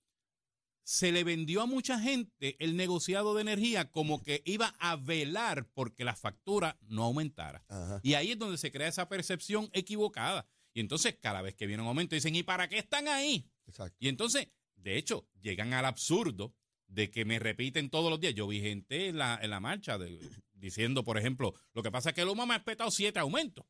Se 0.83 1.11
le 1.13 1.23
vendió 1.23 1.61
a 1.61 1.65
mucha 1.67 1.99
gente 1.99 2.57
el 2.59 2.75
negociado 2.75 3.33
de 3.33 3.41
energía 3.43 3.91
como 3.91 4.21
que 4.21 4.41
iba 4.45 4.75
a 4.79 4.97
velar 4.97 5.69
porque 5.73 6.03
la 6.03 6.15
factura 6.15 6.77
no 6.81 7.03
aumentara. 7.05 7.63
Ajá. 7.69 8.01
Y 8.03 8.15
ahí 8.15 8.31
es 8.31 8.39
donde 8.39 8.57
se 8.57 8.71
crea 8.71 8.89
esa 8.89 9.07
percepción 9.07 9.69
equivocada. 9.71 10.49
Y 10.73 10.79
entonces 10.79 11.17
cada 11.21 11.41
vez 11.41 11.55
que 11.55 11.67
viene 11.67 11.81
un 11.83 11.89
aumento 11.89 12.15
dicen, 12.15 12.35
¿y 12.35 12.43
para 12.43 12.67
qué 12.69 12.77
están 12.79 13.07
ahí? 13.07 13.49
Exacto. 13.67 13.95
Y 13.99 14.07
entonces, 14.07 14.47
de 14.75 14.97
hecho, 14.97 15.27
llegan 15.41 15.73
al 15.73 15.85
absurdo 15.85 16.55
de 16.87 17.09
que 17.11 17.25
me 17.25 17.39
repiten 17.39 17.89
todos 17.89 18.09
los 18.09 18.19
días. 18.19 18.33
Yo 18.35 18.47
vi 18.47 18.59
gente 18.61 19.07
en 19.07 19.17
la, 19.17 19.39
en 19.41 19.49
la 19.49 19.59
marcha 19.59 19.97
de- 19.97 20.19
diciendo, 20.53 21.03
por 21.03 21.17
ejemplo, 21.17 21.53
lo 21.73 21.83
que 21.83 21.91
pasa 21.91 22.09
es 22.09 22.15
que 22.15 22.25
Luma 22.25 22.45
me 22.45 22.53
ha 22.53 22.57
espetado 22.57 22.91
siete 22.91 23.19
aumentos. 23.19 23.65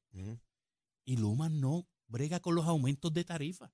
Y 1.05 1.17
Luma 1.17 1.49
no 1.49 1.87
brega 2.07 2.39
con 2.39 2.55
los 2.55 2.65
aumentos 2.65 3.13
de 3.13 3.23
tarifa. 3.23 3.71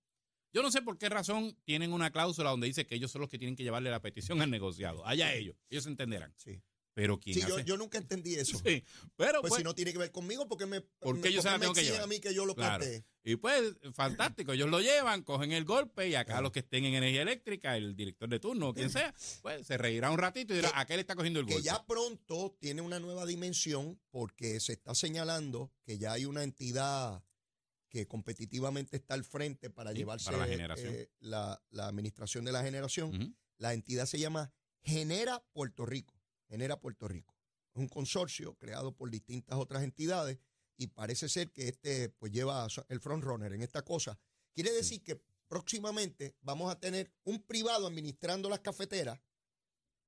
Yo 0.53 0.61
no 0.63 0.71
sé 0.71 0.81
por 0.81 0.97
qué 0.97 1.09
razón 1.09 1.57
tienen 1.65 1.91
una 1.93 2.11
cláusula 2.11 2.49
donde 2.51 2.67
dice 2.67 2.85
que 2.87 2.95
ellos 2.95 3.11
son 3.11 3.21
los 3.21 3.29
que 3.29 3.37
tienen 3.37 3.55
que 3.55 3.63
llevarle 3.63 3.89
la 3.91 4.01
petición 4.01 4.41
al 4.41 4.49
negociado. 4.49 5.05
Allá 5.05 5.33
ellos, 5.33 5.55
ellos 5.69 5.85
entenderán. 5.87 6.33
Sí. 6.37 6.61
Pero 6.97 7.19
quién 7.19 7.35
Sí, 7.35 7.41
yo, 7.47 7.57
hace- 7.57 7.63
yo 7.63 7.77
nunca 7.77 7.99
entendí 7.99 8.33
eso. 8.33 8.57
Sí, 8.65 8.83
pero 9.15 9.41
Pues, 9.41 9.51
pues, 9.51 9.59
si 9.59 9.63
no 9.63 9.75
tiene 9.75 9.91
que 9.91 9.99
ver 9.99 10.11
conmigo, 10.11 10.47
porque 10.47 10.65
me, 10.65 10.81
¿Por 10.81 11.21
qué 11.21 11.29
me- 11.29 11.33
yo 11.35 11.43
se 11.43 11.47
la 11.51 11.59
me 11.59 11.71
que 11.71 11.95
a 11.95 12.07
mí 12.07 12.19
que 12.19 12.33
yo 12.33 12.43
lo 12.47 12.55
Claro. 12.55 12.79
plantee? 12.79 13.05
Y 13.23 13.35
pues, 13.35 13.75
fantástico, 13.93 14.53
ellos 14.53 14.67
lo 14.67 14.79
llevan, 14.81 15.21
cogen 15.21 15.51
el 15.51 15.63
golpe 15.63 16.09
y 16.09 16.15
acá 16.15 16.41
los 16.41 16.51
que 16.51 16.59
estén 16.61 16.85
en 16.85 16.95
energía 16.95 17.21
eléctrica, 17.21 17.77
el 17.77 17.95
director 17.95 18.27
de 18.29 18.39
turno 18.39 18.69
o 18.69 18.73
quien 18.73 18.89
sea, 18.89 19.13
pues 19.43 19.67
se 19.67 19.77
reirá 19.77 20.09
un 20.09 20.17
ratito 20.17 20.53
y 20.53 20.55
dirá, 20.55 20.71
Que- 20.71 20.79
¿a 20.79 20.85
qué 20.87 20.95
le 20.95 21.01
está 21.01 21.13
cogiendo 21.15 21.39
el 21.39 21.45
Que 21.45 21.53
golpe? 21.53 21.65
ya 21.67 21.85
pronto 21.85 22.57
tiene 22.59 22.81
una 22.81 22.99
nueva 22.99 23.27
dimensión 23.27 24.01
porque 24.09 24.59
se 24.59 24.73
está 24.73 24.95
señalando 24.95 25.71
que 25.83 25.99
ya 25.99 26.13
hay 26.13 26.25
una 26.25 26.41
entidad 26.43 27.23
que 27.89 28.07
competitivamente 28.07 28.97
está 28.97 29.13
al 29.13 29.23
frente 29.23 29.69
para 29.69 29.91
Sí, 29.91 29.97
llevarse 29.99 30.25
para 30.25 30.39
la 30.39 30.47
generación. 30.47 30.95
eh, 30.95 31.11
la, 31.19 31.61
la 31.69 31.87
administración 31.87 32.43
de 32.43 32.51
la 32.53 32.63
generación. 32.63 33.37
La 33.59 33.73
entidad 33.75 34.07
se 34.07 34.17
llama 34.17 34.51
Genera 34.81 35.43
Puerto 35.53 35.85
Rico. 35.85 36.16
Genera 36.47 36.79
Puerto 36.79 37.07
Rico. 37.07 37.35
Es 37.73 37.79
un 37.81 37.87
consorcio 37.87 38.55
creado 38.55 38.95
por 38.95 39.09
distintas 39.11 39.57
otras 39.57 39.83
entidades 39.83 40.39
y 40.77 40.87
parece 40.87 41.27
ser 41.29 41.51
que 41.51 41.67
este 41.67 42.09
pues 42.09 42.31
lleva 42.31 42.67
el 42.89 42.99
frontrunner 42.99 43.53
en 43.53 43.61
esta 43.61 43.83
cosa. 43.83 44.19
Quiere 44.53 44.71
decir 44.71 45.03
que 45.03 45.21
próximamente 45.47 46.35
vamos 46.41 46.71
a 46.71 46.79
tener 46.79 47.11
un 47.23 47.41
privado 47.43 47.87
administrando 47.87 48.49
las 48.49 48.59
cafeteras 48.59 49.19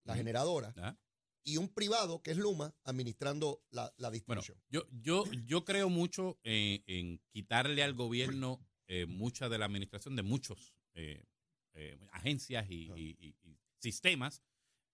la 0.05 0.13
Ujú. 0.13 0.19
generadora, 0.19 0.73
¿Ah? 0.77 0.97
y 1.43 1.57
un 1.57 1.67
privado, 1.69 2.21
que 2.23 2.31
es 2.31 2.37
Luma, 2.37 2.73
administrando 2.83 3.63
la, 3.69 3.93
la 3.97 4.09
Bueno, 4.09 4.13
distribución. 4.41 4.57
yo, 4.69 4.83
yo, 4.91 5.25
yo 5.45 5.65
creo 5.65 5.89
mucho 5.89 6.39
en, 6.43 6.83
en 6.87 7.21
quitarle 7.31 7.83
al 7.83 7.93
gobierno 7.93 8.59
eh, 8.87 9.05
mucha 9.05 9.49
de 9.49 9.57
la 9.57 9.65
administración 9.65 10.15
de 10.15 10.23
muchos 10.23 10.73
eh, 10.93 11.25
eh, 11.73 11.99
agencias 12.11 12.69
y, 12.69 12.91
y- 12.95 13.17
y- 13.19 13.35
y 13.49 13.59
sistemas, 13.77 14.41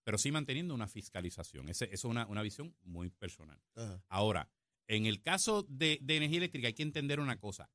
pero 0.06 0.18
sí 0.18 0.30
manteniendo 0.30 0.72
una 0.72 0.86
fiscalización. 0.86 1.68
Ese- 1.68 1.86
Eso 1.86 1.92
es 1.94 2.04
una, 2.04 2.26
una 2.28 2.40
visión 2.42 2.76
muy 2.82 3.10
personal. 3.10 3.60
Ajá. 3.74 4.00
Ahora, 4.08 4.48
en 4.86 5.04
el 5.04 5.20
caso 5.20 5.64
de, 5.68 5.98
de 6.00 6.16
energía 6.16 6.38
eléctrica 6.38 6.68
hay 6.68 6.74
que 6.74 6.84
entender 6.84 7.18
una 7.18 7.40
cosa. 7.40 7.68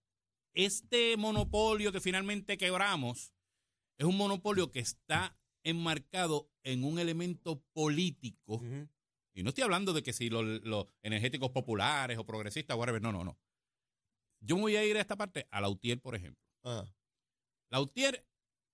Este 0.53 1.17
monopolio 1.17 1.91
que 1.91 1.99
finalmente 1.99 2.57
quebramos 2.57 3.33
es 3.97 4.05
un 4.05 4.15
monopolio 4.15 4.71
que 4.71 4.79
está 4.79 5.37
enmarcado 5.63 6.49
en 6.63 6.85
un 6.85 6.99
elemento 6.99 7.61
político. 7.73 8.61
Y 9.33 9.43
no 9.43 9.49
estoy 9.49 9.65
hablando 9.65 9.91
de 9.91 10.01
que 10.01 10.13
si 10.13 10.29
los, 10.29 10.45
los 10.63 10.85
energéticos 11.03 11.51
populares 11.51 12.17
o 12.17 12.25
progresistas, 12.25 12.77
whatever, 12.77 13.01
no, 13.01 13.11
no, 13.11 13.25
no. 13.25 13.37
Yo 14.39 14.55
me 14.55 14.61
voy 14.61 14.75
a 14.77 14.85
ir 14.85 14.95
a 14.95 15.01
esta 15.01 15.17
parte, 15.17 15.47
a 15.51 15.59
Lautier, 15.59 15.99
por 16.01 16.15
ejemplo. 16.15 16.41
Ajá. 16.63 16.85
Lautier 17.69 18.25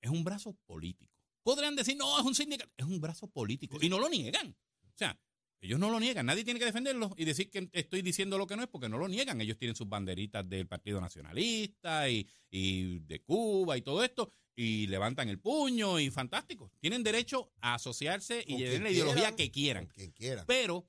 es 0.02 0.12
un 0.12 0.24
brazo 0.24 0.54
político. 0.68 1.17
Podrían 1.48 1.77
decir, 1.77 1.96
no, 1.96 2.20
es 2.20 2.25
un 2.25 2.36
sindicato. 2.36 2.70
Es 2.75 2.84
un 2.84 3.00
brazo 3.00 3.25
político. 3.27 3.77
Y 3.80 3.88
no 3.88 4.00
lo 4.00 4.10
niegan. 4.10 4.54
O 4.84 4.98
sea, 4.98 5.18
ellos 5.62 5.80
no 5.80 5.89
lo 5.89 5.98
niegan. 5.98 6.25
Nadie 6.25 6.44
tiene 6.44 6.60
que 6.60 6.66
defenderlo 6.66 7.13
y 7.16 7.24
decir 7.24 7.50
que 7.50 7.70
estoy 7.72 8.01
diciendo 8.01 8.38
lo 8.38 8.46
que 8.46 8.58
no 8.58 8.63
es 8.63 8.68
porque 8.68 8.89
no 8.89 8.98
lo 8.98 9.08
niegan. 9.08 9.39
Ellos 9.39 9.58
tienen 9.58 9.74
sus 9.74 9.88
banderitas 9.88 10.50
del 10.50 10.68
Partido 10.68 11.00
Nacionalista 11.00 12.10
y, 12.10 12.27
y 12.51 13.00
de 13.00 13.22
Cuba 13.22 13.77
y 13.77 13.82
todo 13.82 14.04
esto. 14.04 14.30
Y 14.58 14.88
levantan 14.88 15.30
el 15.30 15.39
puño 15.39 16.01
y 16.01 16.10
fantástico. 16.10 16.70
Tienen 16.82 17.01
derecho 17.01 17.50
a 17.62 17.75
asociarse 17.75 18.44
y 18.46 18.58
llevar 18.58 18.82
la 18.82 18.92
ideología 18.92 19.22
quieran, 19.22 19.38
que 19.38 19.50
quieran. 19.50 19.86
Quien 19.86 20.12
quiera. 20.12 20.46
Pero 20.46 20.86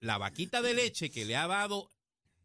la 0.00 0.16
vaquita 0.16 0.62
de 0.62 0.72
leche 0.72 1.10
que 1.10 1.26
le 1.26 1.36
ha 1.36 1.46
dado 1.46 1.90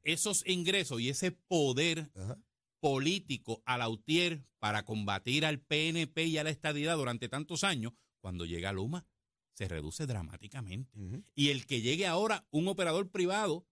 esos 0.03 0.45
ingresos 0.45 0.99
y 0.99 1.07
ese 1.07 1.31
poder 1.31 2.11
Ajá. 2.15 2.37
Político 2.83 3.63
a 3.65 3.77
Lautier 3.77 4.43
para 4.59 4.83
combatir 4.83 5.45
al 5.45 5.61
PNP 5.61 6.25
y 6.25 6.37
a 6.37 6.43
la 6.43 6.49
estadidad 6.49 6.97
durante 6.97 7.29
tantos 7.29 7.63
años, 7.63 7.93
cuando 8.19 8.45
llega 8.45 8.73
Luma, 8.73 9.07
se 9.53 9.69
reduce 9.69 10.05
dramáticamente. 10.05 10.99
Y 11.33 11.47
el 11.51 11.65
que 11.65 11.79
llegue 11.79 12.07
ahora 12.07 12.45
un 12.51 12.67
operador 12.67 13.09
privado 13.09 13.65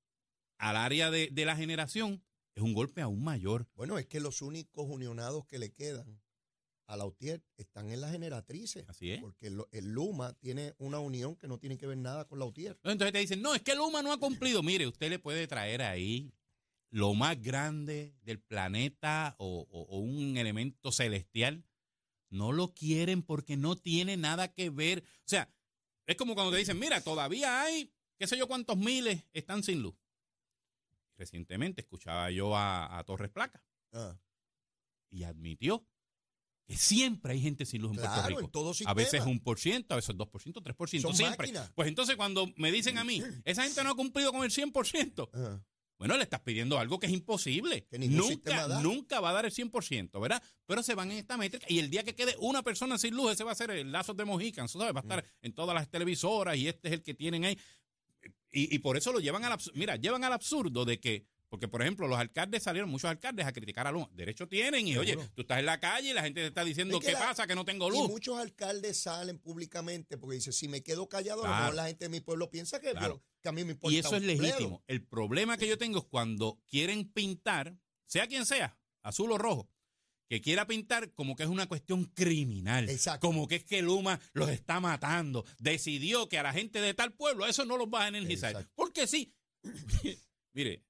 al 0.57 0.77
área 0.77 1.11
de, 1.11 1.27
de 1.29 1.43
la 1.43 1.57
generación 1.57 2.23
es 2.55 2.63
un 2.63 2.73
golpe 2.73 3.01
aún 3.01 3.21
mayor. 3.21 3.67
Bueno, 3.75 3.97
es 3.97 4.05
que 4.05 4.21
los 4.21 4.41
únicos 4.41 4.87
unionados 4.87 5.45
que 5.45 5.59
le 5.59 5.73
quedan 5.73 6.21
a 6.85 6.95
Lautier 6.95 7.43
están 7.57 7.91
en 7.91 7.99
las 7.99 8.11
generatrices. 8.13 8.87
Así 8.87 9.11
es. 9.11 9.19
Porque 9.19 9.47
el 9.71 9.91
Luma 9.91 10.31
tiene 10.39 10.73
una 10.77 10.99
unión 10.99 11.35
que 11.35 11.49
no 11.49 11.59
tiene 11.59 11.77
que 11.77 11.85
ver 11.85 11.97
nada 11.97 12.29
con 12.29 12.39
Lautier. 12.39 12.79
Entonces 12.83 13.11
te 13.11 13.19
dicen, 13.19 13.41
no, 13.41 13.55
es 13.55 13.61
que 13.61 13.75
Luma 13.75 14.01
no 14.01 14.13
ha 14.13 14.19
cumplido. 14.21 14.63
Mire, 14.63 14.87
usted 14.87 15.09
le 15.09 15.19
puede 15.19 15.47
traer 15.47 15.81
ahí 15.81 16.31
lo 16.91 17.13
más 17.15 17.41
grande 17.41 18.13
del 18.23 18.39
planeta 18.39 19.35
o, 19.39 19.65
o- 19.69 19.81
o 19.95 19.99
un 19.99 20.37
elemento 20.37 20.91
celestial. 20.91 21.65
No 22.29 22.51
lo 22.51 22.73
quieren 22.73 23.23
porque 23.23 23.57
no 23.57 23.75
tiene 23.75 24.15
nada 24.17 24.53
que 24.53 24.69
ver. 24.69 25.03
O 25.03 25.23
sea, 25.27 25.53
es 26.05 26.15
como 26.15 26.33
cuando 26.35 26.51
te 26.51 26.57
dicen, 26.59 26.77
mira, 26.79 27.01
todavía 27.01 27.61
hay, 27.61 27.93
qué 28.17 28.27
sé 28.27 28.37
yo 28.37 28.47
cuántos 28.47 28.77
miles 28.77 29.23
están 29.33 29.63
sin 29.63 29.81
luz. 29.81 29.95
Recientemente 31.17 31.81
escuchaba 31.81 32.31
yo 32.31 32.55
a, 32.55 32.97
a 32.97 33.03
Torres 33.03 33.29
Placa 33.29 33.63
Ah, 33.93 34.17
y 35.09 35.23
admitió 35.23 35.85
que 36.65 36.77
siempre 36.77 37.33
hay 37.33 37.41
gente 37.41 37.65
sin 37.65 37.81
luz 37.81 37.91
en 37.91 37.97
Puerto 37.97 38.27
Rico. 38.27 38.39
en 38.41 38.51
todo 38.51 38.73
A 38.85 38.93
veces 38.93 39.25
un 39.25 39.39
por 39.41 39.59
ciento, 39.59 39.93
a 39.93 39.97
veces 39.97 40.15
dos 40.15 40.29
por 40.29 40.41
ciento, 40.41 40.61
tres 40.61 40.75
por 40.75 40.89
ciento, 40.89 41.13
siempre. 41.13 41.37
máquinas. 41.47 41.71
Pues 41.75 41.89
entonces 41.89 42.15
cuando 42.15 42.47
me 42.55 42.71
dicen 42.71 42.97
a 42.97 43.03
mí, 43.03 43.21
esa 43.45 43.63
gente 43.63 43.83
no 43.83 43.91
ha 43.91 43.95
cumplido 43.95 44.31
con 44.31 44.43
el 44.45 44.51
100%, 44.51 45.29
Ajá. 45.33 45.65
Bueno, 46.01 46.17
le 46.17 46.23
estás 46.23 46.39
pidiendo 46.39 46.79
algo 46.79 46.97
que 46.97 47.05
es 47.05 47.13
imposible. 47.13 47.85
Que 47.85 47.99
Nunca, 47.99 48.67
nunca 48.81 49.19
va 49.19 49.29
a 49.29 49.33
dar 49.33 49.45
el 49.45 49.51
100%, 49.51 50.19
¿verdad? 50.19 50.41
Pero 50.65 50.81
se 50.81 50.95
van 50.95 51.11
en 51.11 51.19
esta 51.19 51.37
métrica 51.37 51.67
y 51.69 51.77
el 51.77 51.91
día 51.91 52.01
que 52.01 52.15
quede 52.15 52.35
una 52.39 52.63
persona 52.63 52.97
sin 52.97 53.15
luz, 53.15 53.33
ese 53.33 53.43
va 53.43 53.51
a 53.51 53.55
ser 53.55 53.69
el 53.69 53.91
lazo 53.91 54.15
de 54.15 54.25
Mojican, 54.25 54.67
¿sabes? 54.67 54.95
Va 54.95 55.01
a 55.01 55.03
estar 55.03 55.23
en 55.43 55.53
todas 55.53 55.75
las 55.75 55.91
televisoras 55.91 56.57
y 56.57 56.67
este 56.67 56.87
es 56.87 56.95
el 56.95 57.03
que 57.03 57.13
tienen 57.13 57.45
ahí. 57.45 57.55
Y, 58.51 58.75
y 58.75 58.79
por 58.79 58.97
eso 58.97 59.13
lo 59.13 59.19
llevan 59.19 59.45
al 59.45 59.51
absurdo. 59.51 59.77
Mira, 59.77 59.95
llevan 59.95 60.23
al 60.23 60.33
absurdo 60.33 60.85
de 60.85 60.99
que, 60.99 61.27
porque 61.51 61.67
por 61.67 61.81
ejemplo, 61.81 62.07
los 62.07 62.17
alcaldes 62.17 62.63
salieron, 62.63 62.89
muchos 62.89 63.09
alcaldes, 63.11 63.45
a 63.45 63.51
criticar 63.51 63.85
a 63.85 63.91
Luma. 63.91 64.09
Derecho 64.13 64.47
tienen 64.47 64.87
y 64.87 64.95
oye, 64.97 65.17
tú 65.35 65.41
estás 65.41 65.59
en 65.59 65.65
la 65.65 65.81
calle 65.81 66.11
y 66.11 66.13
la 66.13 66.23
gente 66.23 66.39
te 66.39 66.47
está 66.47 66.63
diciendo, 66.63 66.95
Es 66.95 67.01
que 67.01 67.07
¿qué 67.07 67.13
la- 67.13 67.19
pasa? 67.19 67.45
Que 67.45 67.55
no 67.55 67.65
tengo 67.65 67.89
Y 67.89 67.91
luz. 67.91 68.07
muchos 68.09 68.37
alcaldes 68.39 68.97
salen 69.01 69.37
públicamente 69.37 70.17
porque 70.17 70.35
dicen, 70.37 70.53
si 70.53 70.69
me 70.69 70.81
quedo 70.81 71.09
callado, 71.09 71.43
a 71.43 71.49
lo 71.49 71.55
mejor 71.57 71.73
la 71.75 71.87
gente 71.87 72.05
de 72.05 72.09
mi 72.09 72.21
pueblo 72.21 72.49
piensa 72.49 72.79
que, 72.79 72.91
Claro. 72.91 73.21
que 73.41 73.49
a 73.49 73.51
mí 73.51 73.65
me 73.65 73.73
importa 73.73 73.93
Y 73.93 73.99
eso 73.99 74.15
es 74.15 74.23
legítimo. 74.23 74.81
El 74.87 75.05
problema 75.05 75.57
que 75.57 75.67
yo 75.67 75.77
tengo 75.77 75.99
es 75.99 76.05
cuando 76.05 76.57
quieren 76.69 77.11
pintar, 77.11 77.75
sea 78.05 78.27
quien 78.27 78.45
sea, 78.45 78.79
azul 79.03 79.29
o 79.33 79.37
rojo, 79.37 79.69
que 80.29 80.39
quiera 80.39 80.65
pintar 80.65 81.11
como 81.11 81.35
que 81.35 81.43
es 81.43 81.49
una 81.49 81.67
cuestión 81.67 82.05
criminal. 82.05 82.89
Exacto. 82.89 83.27
Como 83.27 83.49
que 83.49 83.55
es 83.57 83.65
que 83.65 83.81
Luma 83.81 84.21
los 84.31 84.47
está 84.49 84.79
matando. 84.79 85.43
Decidió 85.59 86.29
que 86.29 86.39
a 86.39 86.43
la 86.43 86.53
gente 86.53 86.79
de 86.79 86.93
tal 86.93 87.11
pueblo 87.11 87.45
eso 87.45 87.65
no 87.65 87.75
los 87.75 87.87
va 87.89 88.05
a 88.05 88.07
energizar. 88.07 88.51
Exacto. 88.51 88.71
Porque 88.73 89.05
sí. 89.07 89.33
Mire, 90.53 90.83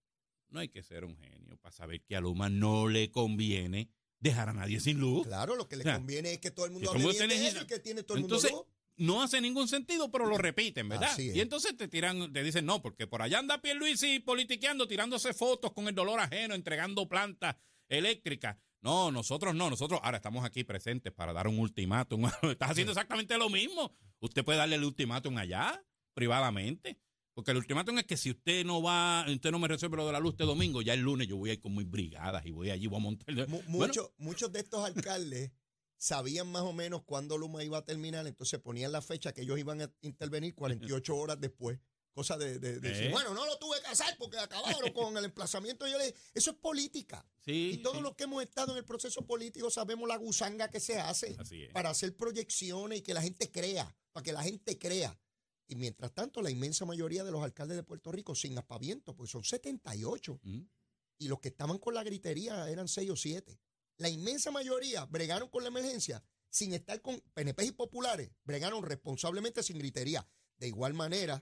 no 0.51 0.59
hay 0.59 0.69
que 0.69 0.83
ser 0.83 1.05
un 1.05 1.17
genio 1.17 1.57
para 1.57 1.73
saber 1.73 2.01
que 2.01 2.15
a 2.15 2.21
Luma 2.21 2.49
no 2.49 2.87
le 2.87 3.09
conviene 3.11 3.89
dejar 4.19 4.49
a 4.49 4.53
nadie 4.53 4.79
sin 4.79 4.99
luz. 4.99 5.25
Claro, 5.25 5.55
lo 5.55 5.67
que 5.67 5.77
le 5.77 5.81
O 5.81 5.85
sea, 5.85 5.95
conviene 5.97 6.33
es 6.33 6.39
que 6.39 6.51
todo 6.51 6.65
el 6.65 6.71
mundo 6.71 6.91
hable 6.91 7.03
bien 7.09 7.29
de 7.29 7.47
eso 7.47 7.61
y 7.63 7.65
que 7.65 7.79
tiene 7.79 8.03
todo 8.03 8.17
el 8.17 8.23
Entonces, 8.23 8.51
mundo 8.51 8.67
luz. 8.67 9.05
no 9.07 9.23
hace 9.23 9.41
ningún 9.41 9.67
sentido, 9.67 10.11
pero 10.11 10.27
lo 10.27 10.37
repiten, 10.37 10.87
¿verdad? 10.89 11.17
Y 11.17 11.39
entonces 11.39 11.75
te 11.75 11.87
tiran, 11.87 12.31
te 12.31 12.43
dicen, 12.43 12.65
no, 12.65 12.81
porque 12.81 13.07
por 13.07 13.21
allá 13.21 13.39
anda 13.39 13.61
Pierluisi 13.61 14.19
politiqueando, 14.19 14.87
tirándose 14.87 15.33
fotos 15.33 15.71
con 15.73 15.87
el 15.87 15.95
dolor 15.95 16.19
ajeno, 16.19 16.53
entregando 16.53 17.07
plantas 17.09 17.55
eléctricas. 17.89 18.57
No, 18.81 19.11
nosotros 19.11 19.53
no, 19.55 19.69
nosotros 19.69 19.99
ahora 20.03 20.17
estamos 20.17 20.43
aquí 20.43 20.63
presentes 20.63 21.13
para 21.13 21.33
dar 21.33 21.47
un 21.47 21.57
ultimátum. 21.59 22.25
Estás 22.43 22.71
haciendo 22.71 22.91
exactamente 22.93 23.37
lo 23.37 23.49
mismo. 23.49 23.91
Usted 24.19 24.43
puede 24.43 24.57
darle 24.59 24.75
el 24.75 24.83
ultimátum 24.83 25.37
allá, 25.37 25.83
privadamente. 26.13 26.97
Porque 27.33 27.51
el 27.51 27.57
ultimátum 27.57 27.97
es 27.99 28.05
que 28.05 28.17
si 28.17 28.29
usted 28.31 28.65
no 28.65 28.81
va, 28.81 29.25
usted 29.29 29.51
no 29.51 29.59
me 29.59 29.67
resuelve 29.67 29.97
lo 29.97 30.05
de 30.05 30.11
la 30.13 30.19
luz 30.19 30.33
este 30.33 30.43
domingo, 30.43 30.81
ya 30.81 30.93
el 30.93 30.99
lunes 30.99 31.27
yo 31.27 31.37
voy 31.37 31.49
a 31.51 31.53
ir 31.53 31.59
con 31.61 31.75
mis 31.75 31.89
brigadas 31.89 32.45
y 32.45 32.51
voy 32.51 32.69
allí, 32.71 32.87
voy 32.87 32.97
a 32.97 33.01
montar. 33.01 33.47
Mu- 33.47 33.61
Bueno, 33.67 33.87
muchos, 33.87 34.11
muchos 34.17 34.51
de 34.51 34.59
estos 34.59 34.83
alcaldes 34.85 35.51
sabían 35.97 36.51
más 36.51 36.63
o 36.63 36.73
menos 36.73 37.03
cuándo 37.03 37.37
Luma 37.37 37.63
iba 37.63 37.77
a 37.77 37.85
terminar, 37.85 38.25
entonces 38.27 38.59
ponían 38.59 38.91
la 38.91 39.01
fecha 39.01 39.33
que 39.33 39.41
ellos 39.43 39.57
iban 39.59 39.81
a 39.81 39.91
intervenir 40.01 40.55
48 40.55 41.15
horas 41.15 41.39
después. 41.39 41.79
Cosa 42.13 42.37
de, 42.37 42.59
de- 42.59 42.81
de 42.81 42.89
decir, 42.89 43.05
Eh. 43.05 43.11
bueno, 43.11 43.33
no 43.33 43.45
lo 43.45 43.57
tuve 43.57 43.79
que 43.81 43.87
hacer 43.87 44.13
porque 44.19 44.37
acabaron 44.37 44.91
con 44.93 45.15
el 45.17 45.23
emplazamiento. 45.23 45.87
Yo 45.87 45.97
le 45.97 46.07
dije, 46.07 46.17
eso 46.33 46.51
es 46.51 46.57
política. 46.57 47.25
sí, 47.39 47.71
Y 47.75 47.77
todos 47.77 47.97
sí. 47.97 48.03
los 48.03 48.15
que 48.15 48.25
hemos 48.25 48.43
estado 48.43 48.73
en 48.73 48.79
el 48.79 48.83
proceso 48.83 49.25
político 49.25 49.69
sabemos 49.71 50.09
la 50.09 50.17
gusanga 50.17 50.69
que 50.69 50.81
se 50.81 50.99
hace 50.99 51.37
para 51.71 51.91
hacer 51.91 52.13
proyecciones 52.17 52.99
y 52.99 53.01
que 53.01 53.13
la 53.13 53.21
gente 53.21 53.49
crea, 53.49 53.95
para 54.11 54.23
que 54.25 54.33
la 54.33 54.43
gente 54.43 54.77
crea. 54.77 55.17
Y 55.71 55.77
mientras 55.77 56.13
tanto, 56.13 56.41
la 56.41 56.51
inmensa 56.51 56.83
mayoría 56.83 57.23
de 57.23 57.31
los 57.31 57.41
alcaldes 57.41 57.77
de 57.77 57.83
Puerto 57.83 58.11
Rico 58.11 58.35
sin 58.35 58.57
aspaviento, 58.57 59.15
pues 59.15 59.31
son 59.31 59.45
78 59.45 60.37
Mm. 60.43 60.63
y 61.17 61.27
los 61.29 61.39
que 61.39 61.47
estaban 61.47 61.77
con 61.77 61.93
la 61.93 62.03
gritería 62.03 62.69
eran 62.69 62.89
seis 62.89 63.09
o 63.09 63.15
siete. 63.15 63.57
La 63.95 64.09
inmensa 64.09 64.51
mayoría 64.51 65.05
bregaron 65.05 65.47
con 65.47 65.63
la 65.63 65.69
emergencia 65.69 66.21
sin 66.49 66.73
estar 66.73 67.01
con 67.01 67.21
PNP 67.33 67.63
y 67.67 67.71
populares, 67.71 68.31
bregaron 68.43 68.83
responsablemente 68.83 69.63
sin 69.63 69.77
gritería. 69.77 70.27
De 70.57 70.67
igual 70.67 70.93
manera, 70.93 71.41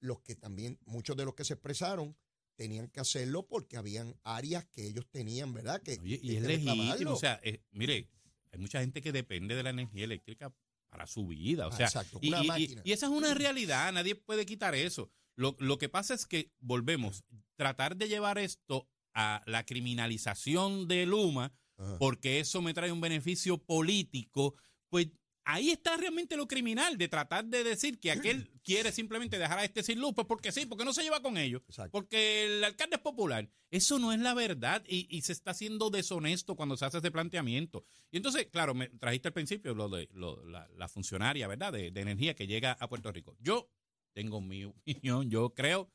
los 0.00 0.20
que 0.20 0.34
también, 0.34 0.80
muchos 0.84 1.16
de 1.16 1.24
los 1.24 1.36
que 1.36 1.44
se 1.44 1.52
expresaron, 1.54 2.16
tenían 2.56 2.88
que 2.88 2.98
hacerlo 2.98 3.46
porque 3.46 3.76
habían 3.76 4.18
áreas 4.24 4.66
que 4.66 4.84
ellos 4.84 5.06
tenían, 5.12 5.54
¿verdad? 5.54 5.80
Que, 5.80 5.92
Oye, 6.00 6.18
y 6.20 6.28
que 6.30 6.36
es 6.38 6.42
legítimo. 6.42 7.12
O 7.12 7.16
sea, 7.16 7.38
eh, 7.44 7.62
mire, 7.70 8.08
hay 8.50 8.58
mucha 8.58 8.80
gente 8.80 9.00
que 9.00 9.12
depende 9.12 9.54
de 9.54 9.62
la 9.62 9.70
energía 9.70 10.02
eléctrica 10.02 10.52
para 10.90 11.06
su 11.06 11.26
vida. 11.26 11.66
O 11.68 11.70
Ah, 11.72 11.76
sea, 11.76 11.86
exacto, 11.86 12.18
y, 12.20 12.28
una 12.28 12.40
y- 12.40 12.44
y- 12.44 12.48
máquina. 12.48 12.82
y 12.84 12.92
esa 12.92 13.06
es 13.06 13.12
una 13.12 13.32
realidad, 13.34 13.92
nadie 13.92 14.14
puede 14.16 14.44
quitar 14.44 14.74
eso. 14.74 15.10
Lo, 15.36 15.56
lo 15.58 15.78
que 15.78 15.88
pasa 15.88 16.12
es 16.14 16.26
que, 16.26 16.52
volvemos, 16.58 17.24
tratar 17.56 17.96
de 17.96 18.08
llevar 18.08 18.38
esto 18.38 18.88
a 19.14 19.42
la 19.46 19.64
criminalización 19.64 20.88
de 20.88 21.06
Luma, 21.06 21.52
Ajá. 21.78 21.98
porque 21.98 22.40
eso 22.40 22.60
me 22.60 22.74
trae 22.74 22.92
un 22.92 23.00
beneficio 23.00 23.58
político, 23.58 24.54
pues 24.90 25.08
ahí 25.44 25.70
está 25.70 25.96
realmente 25.96 26.36
lo 26.36 26.46
criminal, 26.46 26.96
de 26.98 27.08
tratar 27.08 27.44
de 27.44 27.64
decir 27.64 27.98
que 27.98 28.10
aquel 28.10 28.48
quiere 28.64 28.92
simplemente 28.92 29.38
dejar 29.38 29.58
a 29.58 29.64
este 29.64 29.82
sin 29.82 30.00
luz, 30.00 30.12
pues 30.14 30.26
porque 30.26 30.52
sí, 30.52 30.66
porque 30.66 30.84
no 30.84 30.92
se 30.92 31.02
lleva 31.02 31.20
con 31.22 31.36
ellos, 31.36 31.62
Exacto. 31.68 31.90
porque 31.92 32.44
el 32.46 32.64
alcalde 32.64 32.96
es 32.96 33.02
popular. 33.02 33.48
Eso 33.70 33.98
no 33.98 34.12
es 34.12 34.18
la 34.20 34.34
verdad 34.34 34.82
y, 34.86 35.06
y 35.14 35.22
se 35.22 35.32
está 35.32 35.52
haciendo 35.52 35.90
deshonesto 35.90 36.56
cuando 36.56 36.76
se 36.76 36.84
hace 36.84 36.98
ese 36.98 37.10
planteamiento. 37.10 37.84
Y 38.10 38.16
entonces, 38.16 38.46
claro, 38.50 38.74
me 38.74 38.88
trajiste 38.88 39.28
al 39.28 39.34
principio 39.34 39.74
lo 39.74 39.88
de 39.88 40.08
lo- 40.12 40.44
la, 40.44 40.68
la 40.76 40.88
funcionaria, 40.88 41.46
¿verdad?, 41.46 41.72
de, 41.72 41.90
de 41.90 42.00
energía 42.00 42.34
que 42.34 42.46
llega 42.46 42.72
a 42.72 42.88
Puerto 42.88 43.10
Rico. 43.12 43.36
Yo 43.40 43.70
tengo 44.12 44.40
mi 44.40 44.64
opinión, 44.64 45.30
yo 45.30 45.54
creo 45.54 45.90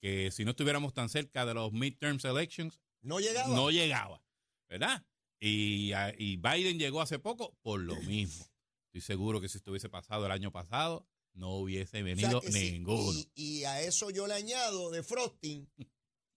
que 0.00 0.30
si 0.30 0.44
no 0.44 0.50
estuviéramos 0.52 0.94
tan 0.94 1.08
cerca 1.08 1.44
de 1.44 1.54
los 1.54 1.72
midterms 1.72 2.24
elections, 2.24 2.80
No 3.02 3.20
llegaba. 3.20 3.54
no 3.54 3.70
llegaba, 3.70 4.22
¿verdad? 4.68 5.04
Y, 5.40 5.92
a- 5.92 6.14
y 6.16 6.36
Biden 6.36 6.78
llegó 6.78 7.00
hace 7.02 7.18
poco 7.18 7.56
por 7.62 7.80
lo 7.80 7.94
mismo. 8.02 8.44
Estoy 8.88 9.00
seguro 9.02 9.40
que 9.40 9.48
si 9.48 9.58
estuviese 9.58 9.88
pasado 9.88 10.26
el 10.26 10.32
año 10.32 10.50
pasado, 10.52 11.06
no 11.34 11.56
hubiese 11.56 12.02
O 12.02 12.04
sea 12.06 12.14
venido 12.14 12.40
si- 12.42 12.52
ninguno. 12.72 13.12
y, 13.12 13.30
y 13.60 13.64
a 13.64 13.82
eso 13.82 14.10
yo 14.10 14.26
le 14.26 14.34
añado 14.34 14.90
de 14.90 15.02
Frosting 15.02 15.68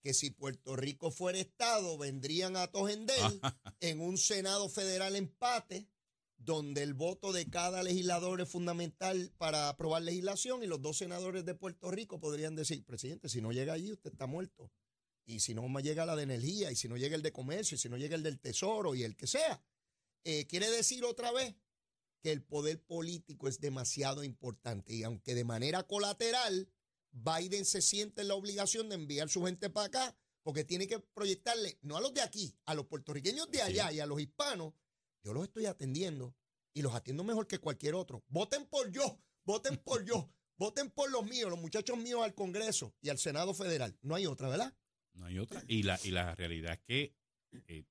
que 0.02 0.14
si 0.14 0.30
Puerto 0.30 0.74
Rico 0.76 1.10
fuera 1.10 1.38
Estado, 1.38 1.96
vendrían 1.96 2.56
a 2.56 2.66
Tojendel 2.66 3.16
en 3.80 4.00
un 4.00 4.18
Senado 4.18 4.68
federal 4.68 5.14
empate, 5.16 5.88
donde 6.36 6.82
el 6.82 6.92
voto 6.94 7.32
de 7.32 7.48
cada 7.48 7.82
legislador 7.84 8.40
es 8.40 8.48
fundamental 8.48 9.32
para 9.38 9.68
aprobar 9.68 10.02
legislación 10.02 10.62
y 10.62 10.66
los 10.66 10.82
dos 10.82 10.98
senadores 10.98 11.44
de 11.44 11.54
Puerto 11.54 11.90
Rico 11.92 12.18
podrían 12.18 12.56
decir, 12.56 12.84
presidente, 12.84 13.28
si 13.28 13.40
no 13.40 13.52
llega 13.52 13.74
allí, 13.74 13.92
usted 13.92 14.10
está 14.10 14.26
muerto. 14.26 14.72
Y 15.24 15.38
si 15.38 15.54
no 15.54 15.68
me 15.68 15.82
llega 15.84 16.04
la 16.04 16.16
de 16.16 16.24
energía, 16.24 16.72
y 16.72 16.76
si 16.76 16.88
no 16.88 16.96
llega 16.96 17.14
el 17.14 17.22
de 17.22 17.30
comercio, 17.32 17.76
y 17.76 17.78
si 17.78 17.88
no 17.88 17.96
llega 17.96 18.16
el 18.16 18.24
del 18.24 18.40
tesoro, 18.40 18.96
y 18.96 19.04
el 19.04 19.14
que 19.16 19.28
sea. 19.28 19.64
Eh, 20.24 20.46
quiere 20.48 20.68
decir 20.68 21.04
otra 21.04 21.30
vez 21.30 21.54
que 22.22 22.32
el 22.32 22.42
poder 22.42 22.80
político 22.80 23.48
es 23.48 23.60
demasiado 23.60 24.24
importante. 24.24 24.94
Y 24.94 25.02
aunque 25.02 25.34
de 25.34 25.44
manera 25.44 25.82
colateral, 25.82 26.70
Biden 27.10 27.64
se 27.64 27.82
siente 27.82 28.22
en 28.22 28.28
la 28.28 28.34
obligación 28.34 28.88
de 28.88 28.94
enviar 28.94 29.28
su 29.28 29.44
gente 29.44 29.68
para 29.68 29.86
acá, 29.86 30.16
porque 30.42 30.64
tiene 30.64 30.86
que 30.86 30.98
proyectarle, 30.98 31.78
no 31.82 31.96
a 31.96 32.00
los 32.00 32.14
de 32.14 32.22
aquí, 32.22 32.56
a 32.64 32.74
los 32.74 32.86
puertorriqueños 32.86 33.50
de 33.50 33.62
allá 33.62 33.92
y 33.92 34.00
a 34.00 34.06
los 34.06 34.20
hispanos, 34.20 34.72
yo 35.22 35.32
los 35.32 35.44
estoy 35.44 35.66
atendiendo 35.66 36.34
y 36.74 36.82
los 36.82 36.94
atiendo 36.94 37.22
mejor 37.22 37.46
que 37.46 37.58
cualquier 37.58 37.94
otro. 37.94 38.24
Voten 38.28 38.66
por 38.66 38.90
yo, 38.90 39.20
voten 39.44 39.76
por 39.78 40.04
yo, 40.04 40.32
voten 40.56 40.90
por 40.90 41.10
los 41.10 41.24
míos, 41.24 41.50
los 41.50 41.60
muchachos 41.60 41.98
míos 41.98 42.22
al 42.22 42.34
Congreso 42.34 42.94
y 43.00 43.08
al 43.08 43.18
Senado 43.18 43.52
Federal. 43.52 43.96
No 44.02 44.14
hay 44.14 44.26
otra, 44.26 44.48
¿verdad? 44.48 44.74
No 45.12 45.26
hay 45.26 45.38
otra. 45.38 45.62
Y 45.68 45.82
la, 45.82 45.98
y 46.02 46.10
la 46.10 46.34
realidad 46.34 46.72
es 46.74 46.80
que 46.80 47.16
eh, 47.68 47.84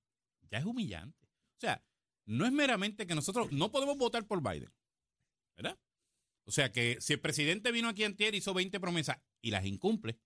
ya 0.50 0.58
es 0.58 0.66
humillante. 0.66 1.28
O 1.58 1.60
sea, 1.60 1.86
no 2.26 2.46
es 2.46 2.52
meramente 2.52 3.06
que 3.08 3.16
nosotros 3.16 3.52
no 3.52 3.72
podemos 3.72 3.98
votar 3.98 4.26
por 4.28 4.42
Biden. 4.42 4.72
¿Verdad? 5.56 5.78
O 6.46 6.52
sea, 6.52 6.72
que 6.72 6.98
si 7.02 7.14
el 7.14 7.20
presidente 7.20 7.72
vino 7.72 7.88
aquí 7.90 8.04
antier, 8.04 8.34
hizo 8.36 8.54
20 8.54 8.80
promesas 8.80 9.18
y 9.42 9.52
las 9.52 9.66
incumple, 9.66 10.20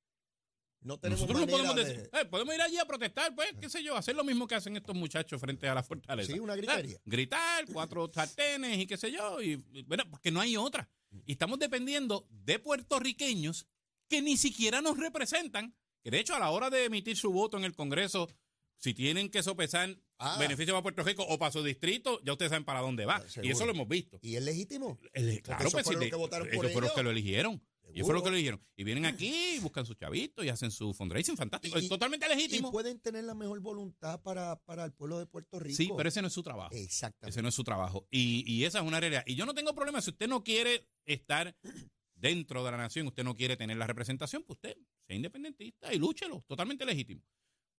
No 0.81 0.99
tenemos 0.99 1.21
nosotros 1.21 1.41
no 1.41 1.51
podemos 1.51 1.75
de- 1.75 1.83
decir, 1.83 2.09
"Eh, 2.13 2.25
podemos 2.25 2.53
ir 2.53 2.61
allí 2.61 2.77
a 2.77 2.85
protestar, 2.85 3.33
pues, 3.33 3.49
qué 3.59 3.69
sé 3.69 3.83
yo, 3.83 3.95
hacer 3.97 4.15
lo 4.15 4.23
mismo 4.23 4.47
que 4.47 4.53
hacen 4.55 4.77
estos 4.77 4.95
muchachos 4.95 5.41
frente 5.41 5.67
a 5.67 5.73
la 5.73 5.81
fortaleza. 5.83 6.31
Sí, 6.31 6.37
una 6.39 6.55
gritería. 6.55 6.99
Gritar, 7.05 7.65
cuatro 7.73 8.07
sartenes 8.13 8.77
y 8.77 8.85
qué 8.85 8.95
sé 8.97 9.11
yo, 9.11 9.41
y, 9.41 9.63
y, 9.73 9.81
bueno, 9.83 10.03
porque 10.09 10.29
no 10.31 10.39
hay 10.41 10.55
otra. 10.57 10.87
Y 11.25 11.31
estamos 11.33 11.57
dependiendo 11.59 12.27
de 12.29 12.59
puertorriqueños 12.59 13.67
que 14.07 14.21
ni 14.21 14.37
siquiera 14.37 14.81
nos 14.81 14.97
representan, 14.97 15.75
que 16.03 16.11
de 16.11 16.19
hecho 16.19 16.35
a 16.35 16.39
la 16.39 16.51
hora 16.51 16.69
de 16.69 16.85
emitir 16.85 17.17
su 17.17 17.31
voto 17.31 17.57
en 17.57 17.63
el 17.63 17.73
Congreso, 17.75 18.29
si 18.77 18.93
tienen 18.93 19.29
que 19.31 19.41
sopesar 19.41 19.97
Ah. 20.17 20.37
beneficio 20.39 20.73
para 20.73 20.83
Puerto 20.83 21.03
Rico 21.03 21.23
o 21.27 21.37
para 21.37 21.51
su 21.51 21.61
distrito, 21.63 22.21
ya 22.23 22.31
ustedes 22.33 22.49
saben 22.49 22.63
para 22.65 22.79
dónde 22.81 23.05
va. 23.05 23.17
Ah, 23.17 23.27
seguro. 23.27 23.47
y 23.47 23.51
eso 23.51 23.65
lo 23.65 23.71
hemos 23.73 23.87
visto. 23.87 24.17
¿Y 24.21 24.35
es 24.35 24.43
legítimo? 24.43 24.97
El- 25.13 25.41
claro, 25.41 25.69
pues, 25.71 25.85
si 25.87 25.95
que 26.09 26.15
votaron 26.15 26.47
ellos 26.47 26.57
por 26.61 26.71
fueron 26.71 26.87
los 26.87 26.93
que 26.93 27.03
lo 27.03 27.11
eligieron. 27.11 27.61
Y 27.93 28.01
fue 28.01 28.13
lo 28.15 28.23
que 28.23 28.29
lo 28.29 28.35
eligieron. 28.35 28.61
Y 28.75 28.83
vienen 28.83 29.05
aquí, 29.05 29.31
buscan 29.61 29.85
sus 29.85 29.95
chavitos 29.95 30.43
y 30.43 30.49
hacen 30.49 30.71
su 30.71 30.93
fundraising 30.93 31.37
fantástico. 31.37 31.77
Y- 31.79 31.83
es 31.83 31.89
totalmente 31.89 32.25
Y 32.25 32.29
legítimo. 32.29 32.71
pueden 32.71 32.99
tener 32.99 33.23
la 33.25 33.35
mejor 33.35 33.59
voluntad 33.61 34.21
para, 34.21 34.55
para 34.65 34.83
el 34.85 34.91
pueblo 34.93 35.19
de 35.19 35.27
Puerto 35.27 35.59
Rico. 35.59 35.77
Sí, 35.77 35.89
pero 35.95 36.09
ese 36.09 36.21
no 36.21 36.27
es 36.27 36.33
su 36.33 36.43
trabajo. 36.43 36.73
Exactamente. 36.75 37.29
Ese 37.29 37.41
no 37.41 37.49
es 37.49 37.55
su 37.55 37.63
trabajo. 37.63 38.07
Y, 38.09 38.43
y 38.51 38.65
esa 38.65 38.79
es 38.79 38.85
una 38.85 38.99
realidad. 38.99 39.23
Y 39.27 39.35
yo 39.35 39.45
no 39.45 39.53
tengo 39.53 39.73
problema. 39.75 40.01
Si 40.01 40.09
usted 40.09 40.27
no 40.27 40.43
quiere 40.43 40.87
estar 41.05 41.55
dentro 42.15 42.63
de 42.65 42.71
la 42.71 42.77
nación, 42.77 43.07
usted 43.07 43.23
no 43.23 43.35
quiere 43.35 43.55
tener 43.55 43.77
la 43.77 43.87
representación, 43.87 44.43
pues 44.43 44.57
usted 44.57 44.77
sea 45.07 45.15
independentista 45.15 45.93
y 45.93 45.99
lúchelo. 45.99 46.43
Totalmente 46.47 46.85
legítimo. 46.85 47.21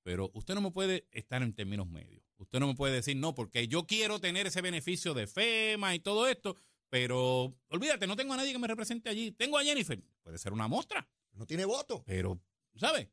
Pero 0.06 0.30
usted 0.34 0.54
no 0.54 0.60
me 0.60 0.70
puede 0.70 1.08
estar 1.10 1.42
en 1.42 1.52
términos 1.52 1.88
medios. 1.88 2.22
Usted 2.36 2.60
no 2.60 2.68
me 2.68 2.76
puede 2.76 2.94
decir, 2.94 3.16
no, 3.16 3.34
porque 3.34 3.66
yo 3.66 3.88
quiero 3.88 4.20
tener 4.20 4.46
ese 4.46 4.62
beneficio 4.62 5.14
de 5.14 5.26
FEMA 5.26 5.96
y 5.96 5.98
todo 5.98 6.28
esto, 6.28 6.54
pero 6.88 7.52
olvídate, 7.70 8.06
no 8.06 8.14
tengo 8.14 8.32
a 8.32 8.36
nadie 8.36 8.52
que 8.52 8.58
me 8.60 8.68
represente 8.68 9.08
allí. 9.08 9.32
Tengo 9.32 9.58
a 9.58 9.64
Jennifer. 9.64 10.00
Puede 10.22 10.38
ser 10.38 10.52
una 10.52 10.68
muestra, 10.68 11.08
No 11.32 11.44
tiene 11.44 11.64
voto. 11.64 12.04
pero, 12.06 12.40
¿sabe? 12.76 13.10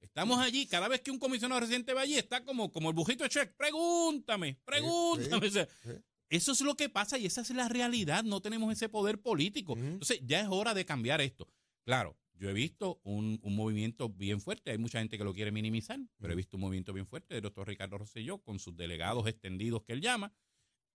Estamos 0.00 0.38
allí, 0.38 0.66
cada 0.66 0.88
vez 0.88 1.02
que 1.02 1.10
un 1.10 1.18
comisionado 1.18 1.60
residente 1.60 1.92
va 1.92 2.00
allí, 2.00 2.16
está 2.16 2.42
como, 2.42 2.72
como 2.72 2.88
el 2.88 2.94
bujito 2.94 3.22
de 3.24 3.28
Shrek. 3.28 3.54
Pregúntame, 3.54 4.58
pregúntame. 4.64 5.50
Sí. 5.50 5.60
Eso 6.30 6.52
es 6.52 6.62
lo 6.62 6.74
que 6.74 6.88
pasa 6.88 7.18
y 7.18 7.26
esa 7.26 7.42
es 7.42 7.50
la 7.50 7.68
realidad. 7.68 8.24
No 8.24 8.40
tenemos 8.40 8.72
ese 8.72 8.88
poder 8.88 9.20
político. 9.20 9.74
Entonces, 9.76 10.20
ya 10.22 10.40
es 10.40 10.48
hora 10.50 10.72
de 10.72 10.86
cambiar 10.86 11.20
esto. 11.20 11.46
Claro, 11.84 12.16
yo 12.34 12.50
he 12.50 12.52
visto 12.52 13.00
un, 13.04 13.38
un 13.42 13.54
movimiento 13.56 14.08
bien 14.08 14.40
fuerte. 14.40 14.70
Hay 14.72 14.78
mucha 14.78 14.98
gente 14.98 15.16
que 15.18 15.24
lo 15.24 15.32
quiere 15.34 15.52
minimizar, 15.52 15.98
pero 16.18 16.32
he 16.32 16.36
visto 16.36 16.56
un 16.56 16.62
movimiento 16.62 16.92
bien 16.92 17.06
fuerte 17.06 17.34
del 17.34 17.42
doctor 17.42 17.68
Ricardo 17.68 17.98
Rosselló 17.98 18.38
con 18.38 18.58
sus 18.58 18.76
delegados 18.76 19.26
extendidos 19.26 19.82
que 19.84 19.92
él 19.92 20.00
llama. 20.00 20.32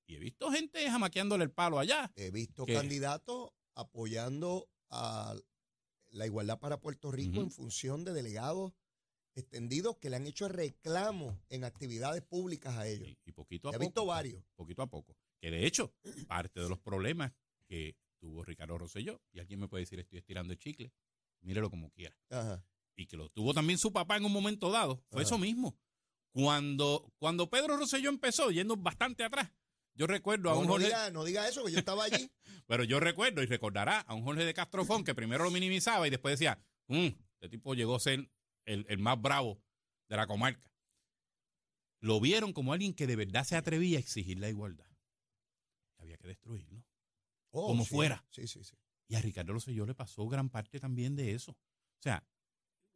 Y 0.06 0.16
he 0.16 0.20
visto 0.20 0.52
gente 0.52 0.90
jamaqueándole 0.90 1.44
el 1.44 1.52
palo 1.52 1.80
allá. 1.80 2.12
He 2.16 2.32
visto 2.32 2.66
candidatos 2.66 3.52
apoyando 3.76 4.70
a 4.90 5.36
la 6.10 6.26
igualdad 6.26 6.60
para 6.60 6.80
Puerto 6.82 7.12
Rico 7.12 7.40
en 7.40 7.52
función 7.52 8.04
de 8.04 8.14
delegados 8.14 8.74
extendidos 9.36 9.98
que 9.98 10.10
le 10.10 10.18
han 10.18 10.28
hecho 10.28 10.48
reclamos 10.50 11.38
en 11.50 11.64
actividades 11.64 12.22
públicas 12.24 12.76
a 12.76 12.88
ellos. 12.88 13.08
Y, 13.08 13.18
y 13.26 13.32
poquito 13.32 13.70
a 13.70 13.72
He 13.72 13.74
poco. 13.76 13.86
visto 13.86 14.06
varios. 14.06 14.44
Poquito 14.56 14.82
a 14.82 14.88
poco. 14.90 15.16
Que 15.40 15.52
de 15.52 15.66
hecho, 15.66 15.94
parte 16.28 16.60
de 16.60 16.68
los 16.68 16.80
problemas 16.80 17.32
que 17.68 17.96
tuvo 18.18 18.44
Ricardo 18.44 18.78
Rosselló, 18.78 19.22
y 19.32 19.40
alguien 19.40 19.60
me 19.62 19.68
puede 19.70 19.84
decir, 19.84 20.00
estoy 20.00 20.18
estirando 20.20 20.52
el 20.52 20.60
chicle, 20.60 20.92
mírelo 21.42 21.70
como 21.70 21.90
quiera. 21.92 22.16
Ajá. 22.30 22.64
y 22.96 23.08
que 23.08 23.16
lo 23.16 23.30
tuvo 23.30 23.54
también 23.54 23.80
su 23.80 23.94
papá 23.94 24.18
en 24.18 24.26
un 24.26 24.34
momento 24.34 24.70
dado, 24.72 24.98
fue 25.10 25.22
Ajá. 25.22 25.30
eso 25.30 25.38
mismo. 25.38 25.78
Cuando, 26.34 27.12
cuando 27.18 27.50
Pedro 27.50 27.78
Rosselló 27.78 28.10
empezó, 28.10 28.52
yendo 28.52 28.76
bastante 28.78 29.24
atrás, 29.24 29.50
yo 29.96 30.06
recuerdo 30.06 30.50
a 30.50 30.54
No, 30.54 30.60
un 30.60 30.66
no 30.68 30.72
Jorge, 30.74 30.88
diga, 30.88 31.10
no 31.12 31.24
diga 31.24 31.48
eso, 31.48 31.64
que 31.64 31.72
yo 31.72 31.80
estaba 31.80 32.04
allí. 32.04 32.30
pero 32.68 32.84
yo 32.84 33.00
recuerdo 33.00 33.42
y 33.42 33.46
recordará 33.46 34.02
a 34.02 34.14
un 34.14 34.24
Jorge 34.24 34.44
de 34.46 34.54
Castrofón 34.54 35.04
que 35.04 35.16
primero 35.16 35.44
lo 35.46 35.52
minimizaba 35.52 36.06
y 36.08 36.10
después 36.10 36.34
decía, 36.38 36.62
"Mm, 36.88 37.08
este 37.36 37.50
tipo 37.50 37.74
llegó 37.74 37.96
a 37.96 38.00
ser 38.00 38.30
el, 38.66 38.86
el 38.90 38.98
más 39.00 39.20
bravo 39.22 39.62
de 40.10 40.18
la 40.18 40.28
comarca. 40.28 40.70
Lo 42.02 42.20
vieron 42.20 42.54
como 42.54 42.74
alguien 42.74 42.94
que 42.94 43.08
de 43.08 43.16
verdad 43.16 43.44
se 43.44 43.56
atrevía 43.56 43.98
a 43.98 44.02
exigir 44.02 44.40
la 44.40 44.50
igualdad. 44.50 44.86
Había 45.98 46.18
que 46.18 46.28
destruirlo. 46.28 46.84
Oh, 47.52 47.68
Como 47.68 47.84
sí. 47.84 47.90
fuera. 47.96 48.26
Sí, 48.30 48.48
sí, 48.48 48.64
sí. 48.64 48.76
Y 49.10 49.16
a 49.16 49.22
Ricardo 49.22 49.54
Rosselló 49.54 49.86
le 49.86 49.96
pasó 49.96 50.28
gran 50.28 50.50
parte 50.50 50.80
también 50.80 51.16
de 51.16 51.34
eso. 51.34 51.52
O 51.52 52.02
sea, 52.02 52.26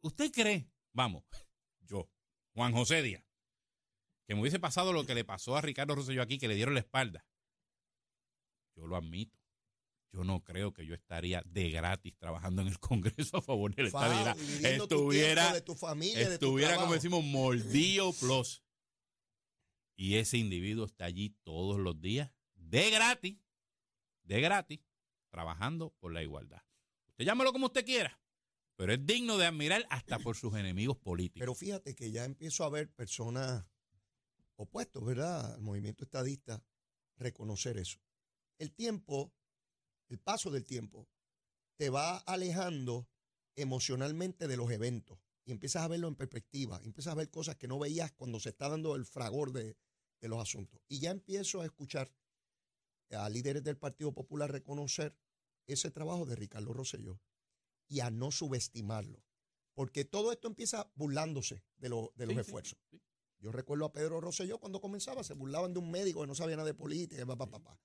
¿usted 0.00 0.30
cree, 0.32 0.70
vamos, 0.92 1.24
yo, 1.80 2.08
Juan 2.54 2.72
José 2.72 3.02
Díaz, 3.02 3.24
que 4.26 4.34
me 4.34 4.40
hubiese 4.40 4.60
pasado 4.60 4.92
lo 4.92 5.04
que 5.04 5.14
le 5.14 5.24
pasó 5.24 5.56
a 5.56 5.60
Ricardo 5.60 5.96
Rosselló 5.96 6.22
aquí, 6.22 6.38
que 6.38 6.48
le 6.48 6.54
dieron 6.54 6.74
la 6.74 6.80
espalda? 6.80 7.26
Yo 8.76 8.86
lo 8.86 8.96
admito. 8.96 9.38
Yo 10.12 10.22
no 10.22 10.44
creo 10.44 10.72
que 10.72 10.86
yo 10.86 10.94
estaría 10.94 11.42
de 11.44 11.70
gratis 11.70 12.16
trabajando 12.16 12.62
en 12.62 12.68
el 12.68 12.78
Congreso 12.78 13.38
a 13.38 13.42
favor 13.42 13.74
de 13.74 13.82
la 13.82 13.88
estabilidad. 13.88 14.36
tu 14.36 14.84
Estuviera, 14.84 15.52
de 15.52 15.60
tu 15.60 15.74
familia, 15.74 16.18
de 16.18 16.38
tu 16.38 16.46
estuviera 16.46 16.76
como 16.76 16.94
decimos, 16.94 17.24
mordido 17.24 18.12
plus. 18.12 18.62
Y 19.96 20.16
ese 20.16 20.38
individuo 20.38 20.86
está 20.86 21.06
allí 21.06 21.30
todos 21.42 21.80
los 21.80 22.00
días, 22.00 22.30
de 22.54 22.90
gratis, 22.90 23.36
de 24.22 24.40
gratis, 24.40 24.80
trabajando 25.34 25.90
por 25.98 26.12
la 26.12 26.22
igualdad. 26.22 26.62
Usted 27.08 27.24
llámelo 27.24 27.52
como 27.52 27.66
usted 27.66 27.84
quiera, 27.84 28.20
pero 28.76 28.92
es 28.92 29.04
digno 29.04 29.36
de 29.36 29.46
admirar 29.46 29.84
hasta 29.90 30.20
por 30.20 30.36
sus 30.36 30.54
enemigos 30.54 30.96
políticos. 30.96 31.40
Pero 31.40 31.56
fíjate 31.56 31.96
que 31.96 32.12
ya 32.12 32.24
empiezo 32.24 32.62
a 32.62 32.70
ver 32.70 32.88
personas 32.92 33.66
opuestos, 34.54 35.04
¿verdad? 35.04 35.54
Al 35.54 35.60
movimiento 35.60 36.04
estadista, 36.04 36.62
reconocer 37.16 37.78
eso. 37.78 37.98
El 38.58 38.72
tiempo, 38.72 39.34
el 40.08 40.20
paso 40.20 40.52
del 40.52 40.64
tiempo, 40.64 41.08
te 41.74 41.90
va 41.90 42.18
alejando 42.18 43.08
emocionalmente 43.56 44.46
de 44.46 44.56
los 44.56 44.70
eventos 44.70 45.18
y 45.44 45.50
empiezas 45.50 45.82
a 45.82 45.88
verlo 45.88 46.06
en 46.06 46.14
perspectiva, 46.14 46.80
empiezas 46.84 47.12
a 47.12 47.16
ver 47.16 47.28
cosas 47.28 47.56
que 47.56 47.66
no 47.66 47.80
veías 47.80 48.12
cuando 48.12 48.38
se 48.38 48.50
está 48.50 48.68
dando 48.68 48.94
el 48.94 49.04
fragor 49.04 49.50
de, 49.50 49.76
de 50.20 50.28
los 50.28 50.40
asuntos. 50.40 50.80
Y 50.86 51.00
ya 51.00 51.10
empiezo 51.10 51.60
a 51.60 51.64
escuchar 51.64 52.14
a 53.10 53.28
líderes 53.28 53.64
del 53.64 53.76
Partido 53.76 54.12
Popular 54.12 54.52
reconocer 54.52 55.16
ese 55.66 55.90
trabajo 55.90 56.26
de 56.26 56.36
Ricardo 56.36 56.72
Rosselló 56.72 57.20
y 57.88 58.00
a 58.00 58.10
no 58.10 58.30
subestimarlo. 58.30 59.22
Porque 59.74 60.04
todo 60.04 60.32
esto 60.32 60.48
empieza 60.48 60.90
burlándose 60.94 61.64
de, 61.76 61.88
lo- 61.88 62.12
de 62.16 62.26
los 62.26 62.34
Sí, 62.34 62.40
esfuerzos. 62.40 62.78
sí. 62.90 63.00
Yo 63.40 63.52
recuerdo 63.52 63.84
a 63.84 63.92
Pedro 63.92 64.20
Rosselló 64.20 64.58
cuando 64.58 64.80
comenzaba, 64.80 65.22
se 65.24 65.34
burlaban 65.34 65.72
de 65.74 65.80
un 65.80 65.90
médico 65.90 66.20
que 66.22 66.26
no 66.26 66.34
sabía 66.34 66.56
nada 66.56 66.66
de 66.68 66.74
política, 66.74 67.26
pa, 67.26 67.36
pa, 67.36 67.50
pa, 67.50 67.62
pa. 67.62 67.80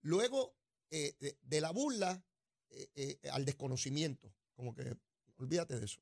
Luego, 0.00 0.56
eh, 0.90 1.14
de, 1.20 1.36
de 1.42 1.60
la 1.60 1.70
burla 1.72 2.24
eh, 2.70 2.88
eh, 2.94 3.30
al 3.30 3.44
desconocimiento, 3.44 4.32
como 4.54 4.74
que 4.74 4.96
olvídate 5.36 5.78
de 5.78 5.84
eso. 5.84 6.00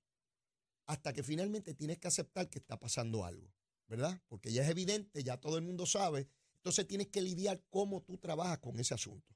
Hasta 0.86 1.12
que 1.12 1.22
finalmente 1.24 1.74
tienes 1.74 1.98
que 1.98 2.06
aceptar 2.08 2.48
que 2.48 2.58
está 2.58 2.78
pasando 2.78 3.24
algo, 3.24 3.52
¿verdad? 3.88 4.22
Porque 4.28 4.52
ya 4.52 4.62
es 4.62 4.68
evidente, 4.70 5.24
ya 5.24 5.38
todo 5.40 5.56
el 5.56 5.64
mundo 5.64 5.84
sabe. 5.86 6.28
Entonces 6.56 6.86
tienes 6.86 7.08
que 7.08 7.22
lidiar 7.22 7.62
cómo 7.70 8.02
tú 8.02 8.18
trabajas 8.18 8.58
con 8.58 8.78
ese 8.78 8.94
asunto. 8.94 9.35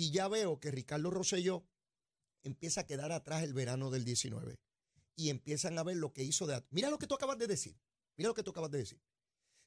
Y 0.00 0.12
ya 0.12 0.28
veo 0.28 0.58
que 0.58 0.70
Ricardo 0.70 1.10
Rosselló 1.10 1.62
empieza 2.42 2.80
a 2.80 2.86
quedar 2.86 3.12
atrás 3.12 3.42
el 3.42 3.52
verano 3.52 3.90
del 3.90 4.06
19 4.06 4.58
y 5.14 5.28
empiezan 5.28 5.78
a 5.78 5.82
ver 5.82 5.98
lo 5.98 6.14
que 6.14 6.24
hizo 6.24 6.46
de... 6.46 6.64
Mira 6.70 6.88
lo 6.88 6.98
que 6.98 7.06
tú 7.06 7.16
acabas 7.16 7.36
de 7.36 7.46
decir. 7.46 7.78
Mira 8.16 8.28
lo 8.28 8.34
que 8.34 8.42
tú 8.42 8.52
acabas 8.52 8.70
de 8.70 8.78
decir. 8.78 8.98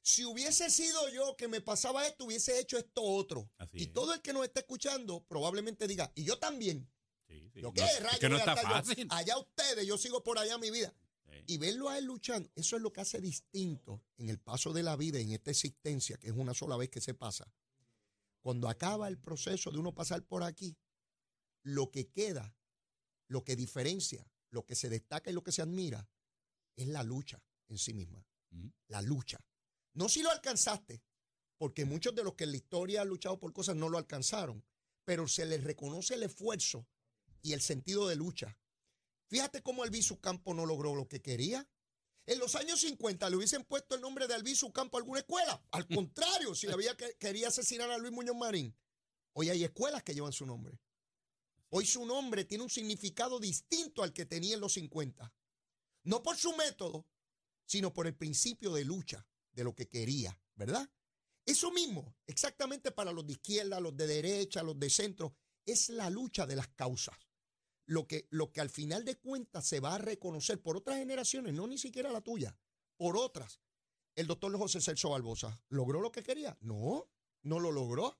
Si 0.02 0.24
hubiese 0.24 0.70
sido 0.70 1.08
yo 1.10 1.36
que 1.36 1.46
me 1.46 1.60
pasaba 1.60 2.04
esto, 2.04 2.24
hubiese 2.24 2.58
hecho 2.58 2.76
esto 2.76 3.00
otro. 3.00 3.48
Así 3.58 3.78
y 3.78 3.82
es. 3.84 3.92
todo 3.92 4.12
el 4.12 4.22
que 4.22 4.32
nos 4.32 4.42
está 4.42 4.58
escuchando 4.58 5.24
probablemente 5.28 5.86
diga, 5.86 6.10
y 6.16 6.24
yo 6.24 6.36
también. 6.40 6.90
Sí, 7.28 7.48
sí. 7.50 7.60
Yo, 7.60 7.68
No, 7.68 7.72
¿qué 7.72 7.84
es 7.84 8.18
que 8.18 8.28
no 8.28 8.36
está 8.36 8.56
fácil. 8.56 9.06
Allá 9.12 9.38
ustedes, 9.38 9.86
yo 9.86 9.96
sigo 9.96 10.24
por 10.24 10.40
allá 10.40 10.58
mi 10.58 10.72
vida. 10.72 10.92
Sí. 11.26 11.44
Y 11.46 11.58
verlo 11.58 11.90
a 11.90 11.96
él 11.96 12.06
luchando, 12.06 12.50
eso 12.56 12.74
es 12.74 12.82
lo 12.82 12.92
que 12.92 13.02
hace 13.02 13.20
distinto 13.20 14.02
en 14.16 14.30
el 14.30 14.40
paso 14.40 14.72
de 14.72 14.82
la 14.82 14.96
vida, 14.96 15.20
en 15.20 15.30
esta 15.30 15.52
existencia, 15.52 16.16
que 16.16 16.26
es 16.26 16.34
una 16.34 16.54
sola 16.54 16.76
vez 16.76 16.90
que 16.90 17.00
se 17.00 17.14
pasa. 17.14 17.48
Cuando 18.44 18.68
acaba 18.68 19.08
el 19.08 19.18
proceso 19.18 19.70
de 19.70 19.78
uno 19.78 19.94
pasar 19.94 20.22
por 20.26 20.42
aquí, 20.42 20.76
lo 21.62 21.90
que 21.90 22.10
queda, 22.10 22.54
lo 23.26 23.42
que 23.42 23.56
diferencia, 23.56 24.30
lo 24.50 24.66
que 24.66 24.74
se 24.74 24.90
destaca 24.90 25.30
y 25.30 25.32
lo 25.32 25.42
que 25.42 25.50
se 25.50 25.62
admira, 25.62 26.10
es 26.76 26.86
la 26.88 27.02
lucha 27.02 27.42
en 27.68 27.78
sí 27.78 27.94
misma. 27.94 28.22
Ujú. 28.50 28.70
La 28.88 29.00
lucha. 29.00 29.42
No 29.94 30.10
si 30.10 30.22
lo 30.22 30.30
alcanzaste, 30.30 31.02
porque 31.56 31.86
muchos 31.86 32.14
de 32.14 32.22
los 32.22 32.34
que 32.34 32.44
en 32.44 32.50
la 32.50 32.58
historia 32.58 33.00
han 33.00 33.08
luchado 33.08 33.40
por 33.40 33.54
cosas 33.54 33.76
no 33.76 33.88
lo 33.88 33.96
alcanzaron, 33.96 34.62
pero 35.06 35.26
se 35.26 35.46
les 35.46 35.64
reconoce 35.64 36.12
el 36.12 36.24
esfuerzo 36.24 36.86
y 37.40 37.54
el 37.54 37.62
sentido 37.62 38.08
de 38.08 38.16
lucha. 38.16 38.58
Fíjate 39.30 39.62
cómo 39.62 39.84
Albizu 39.84 40.20
Campo 40.20 40.52
no 40.52 40.66
logró 40.66 40.94
lo 40.94 41.08
que 41.08 41.22
quería. 41.22 41.66
En 42.26 42.38
los 42.38 42.54
años 42.54 42.80
50 42.80 43.28
le 43.28 43.36
hubiesen 43.36 43.64
puesto 43.64 43.94
el 43.94 44.00
nombre 44.00 44.26
de 44.26 44.34
Albizu 44.34 44.72
Campo 44.72 44.96
a 44.96 45.00
alguna 45.00 45.20
escuela. 45.20 45.62
Al 45.72 45.86
contrario, 45.86 46.54
si 46.54 46.66
había 46.68 46.96
que, 46.96 47.16
quería 47.18 47.48
asesinar 47.48 47.90
a 47.90 47.98
Luis 47.98 48.12
Muñoz 48.12 48.36
Marín. 48.36 48.74
Hoy 49.34 49.50
hay 49.50 49.64
escuelas 49.64 50.02
que 50.02 50.14
llevan 50.14 50.32
su 50.32 50.46
nombre. 50.46 50.80
Hoy 51.68 51.84
su 51.84 52.06
nombre 52.06 52.44
tiene 52.44 52.64
un 52.64 52.70
significado 52.70 53.38
distinto 53.38 54.02
al 54.02 54.12
que 54.12 54.24
tenía 54.24 54.54
en 54.54 54.60
los 54.60 54.74
50. 54.74 55.34
No 56.04 56.22
por 56.22 56.36
su 56.36 56.54
método, 56.56 57.06
sino 57.66 57.92
por 57.92 58.06
el 58.06 58.14
principio 58.14 58.72
de 58.72 58.84
lucha 58.84 59.26
de 59.52 59.64
lo 59.64 59.74
que 59.74 59.88
quería, 59.88 60.38
¿verdad? 60.54 60.88
Eso 61.44 61.70
mismo, 61.72 62.16
exactamente 62.26 62.90
para 62.90 63.12
los 63.12 63.26
de 63.26 63.32
izquierda, 63.32 63.80
los 63.80 63.96
de 63.96 64.06
derecha, 64.06 64.62
los 64.62 64.78
de 64.78 64.88
centro, 64.88 65.36
es 65.66 65.90
la 65.90 66.08
lucha 66.08 66.46
de 66.46 66.56
las 66.56 66.68
causas. 66.68 67.16
Lo 67.86 68.06
que, 68.06 68.26
lo 68.30 68.50
que 68.50 68.60
al 68.60 68.70
final 68.70 69.04
de 69.04 69.18
cuentas 69.18 69.66
se 69.66 69.80
va 69.80 69.94
a 69.94 69.98
reconocer 69.98 70.60
por 70.62 70.76
otras 70.76 70.98
generaciones, 70.98 71.52
no 71.54 71.66
ni 71.66 71.76
siquiera 71.78 72.10
la 72.10 72.22
tuya, 72.22 72.56
por 72.96 73.16
otras. 73.16 73.60
El 74.14 74.26
doctor 74.26 74.56
José 74.56 74.80
Celso 74.80 75.10
Barbosa, 75.10 75.60
¿logró 75.68 76.00
lo 76.00 76.10
que 76.12 76.22
quería? 76.22 76.56
No, 76.60 77.10
no 77.42 77.60
lo 77.60 77.72
logró. 77.72 78.18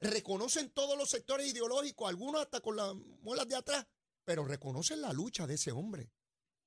Reconocen 0.00 0.70
todos 0.70 0.98
los 0.98 1.08
sectores 1.08 1.50
ideológicos, 1.50 2.08
algunos 2.08 2.42
hasta 2.42 2.60
con 2.60 2.76
las 2.76 2.94
muelas 3.22 3.48
de 3.48 3.56
atrás, 3.56 3.86
pero 4.24 4.44
reconocen 4.44 5.00
la 5.00 5.12
lucha 5.12 5.46
de 5.46 5.54
ese 5.54 5.72
hombre 5.72 6.10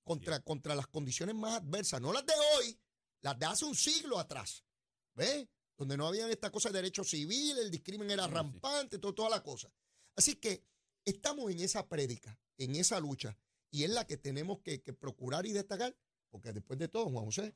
contra, 0.04 0.40
contra 0.40 0.74
las 0.76 0.88
condiciones 0.88 1.36
más 1.36 1.62
adversas, 1.62 2.02
no 2.02 2.14
las 2.14 2.26
de 2.26 2.34
hoy, 2.58 2.80
las 3.22 3.38
de 3.38 3.46
hace 3.46 3.66
un 3.66 3.76
siglo 3.76 4.18
atrás. 4.18 4.64
¿Ves? 5.14 5.48
Donde 5.78 5.98
no 5.98 6.08
habían 6.08 6.32
esta 6.32 6.52
cosa 6.52 6.70
de 6.70 6.76
derecho 6.80 7.04
civil, 7.04 7.58
el 7.60 7.70
discrimen 7.70 8.10
era 8.10 8.24
Sí, 8.24 8.30
sí. 8.30 8.36
rampante, 8.36 8.98
todo, 8.98 9.14
toda 9.14 9.30
la 9.30 9.44
cosa. 9.44 9.72
Así 10.16 10.36
que 10.38 10.64
estamos 11.08 11.50
en 11.52 11.60
esa 11.60 11.88
prédica, 11.88 12.39
en 12.58 12.76
esa 12.76 13.00
lucha, 13.00 13.38
y 13.72 13.84
es 13.84 13.89
la 13.89 14.06
que 14.06 14.17
tenemos 14.17 14.60
que, 14.60 14.82
que 14.82 14.93
procurar 14.93 15.46
y 15.46 15.52
destacar, 15.54 15.96
porque 16.30 16.54
después 16.54 16.78
de 16.80 16.88
todo, 16.88 17.10
Juan 17.10 17.26
José, 17.26 17.54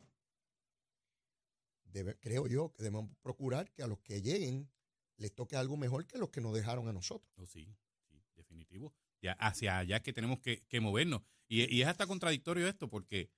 debe- 1.86 2.18
creo 2.20 2.48
yo 2.48 2.72
que 2.74 2.84
debemos 2.84 3.10
procurar 3.22 3.72
que 3.72 3.84
a 3.84 3.88
los 3.88 4.00
que 4.00 4.22
lleguen 4.22 4.70
les 5.18 5.34
toque 5.34 5.56
algo 5.56 5.78
mejor 5.78 6.06
que 6.08 6.18
los 6.18 6.30
que 6.30 6.42
nos 6.42 6.54
dejaron 6.54 6.88
a 6.88 6.94
nosotros. 6.94 7.32
Oh, 7.38 7.46
sí, 7.46 7.76
sí, 8.10 8.24
definitivo. 8.36 8.94
Ya 9.22 9.34
hacia 9.34 9.78
allá 9.78 10.02
que 10.02 10.14
tenemos 10.14 10.40
que, 10.40 10.62
que 10.68 10.80
movernos. 10.80 11.22
Y, 11.48 11.64
y 11.74 11.82
es 11.82 11.88
hasta 11.88 12.08
contradictorio 12.08 12.68
esto, 12.68 12.90
porque 12.90 13.30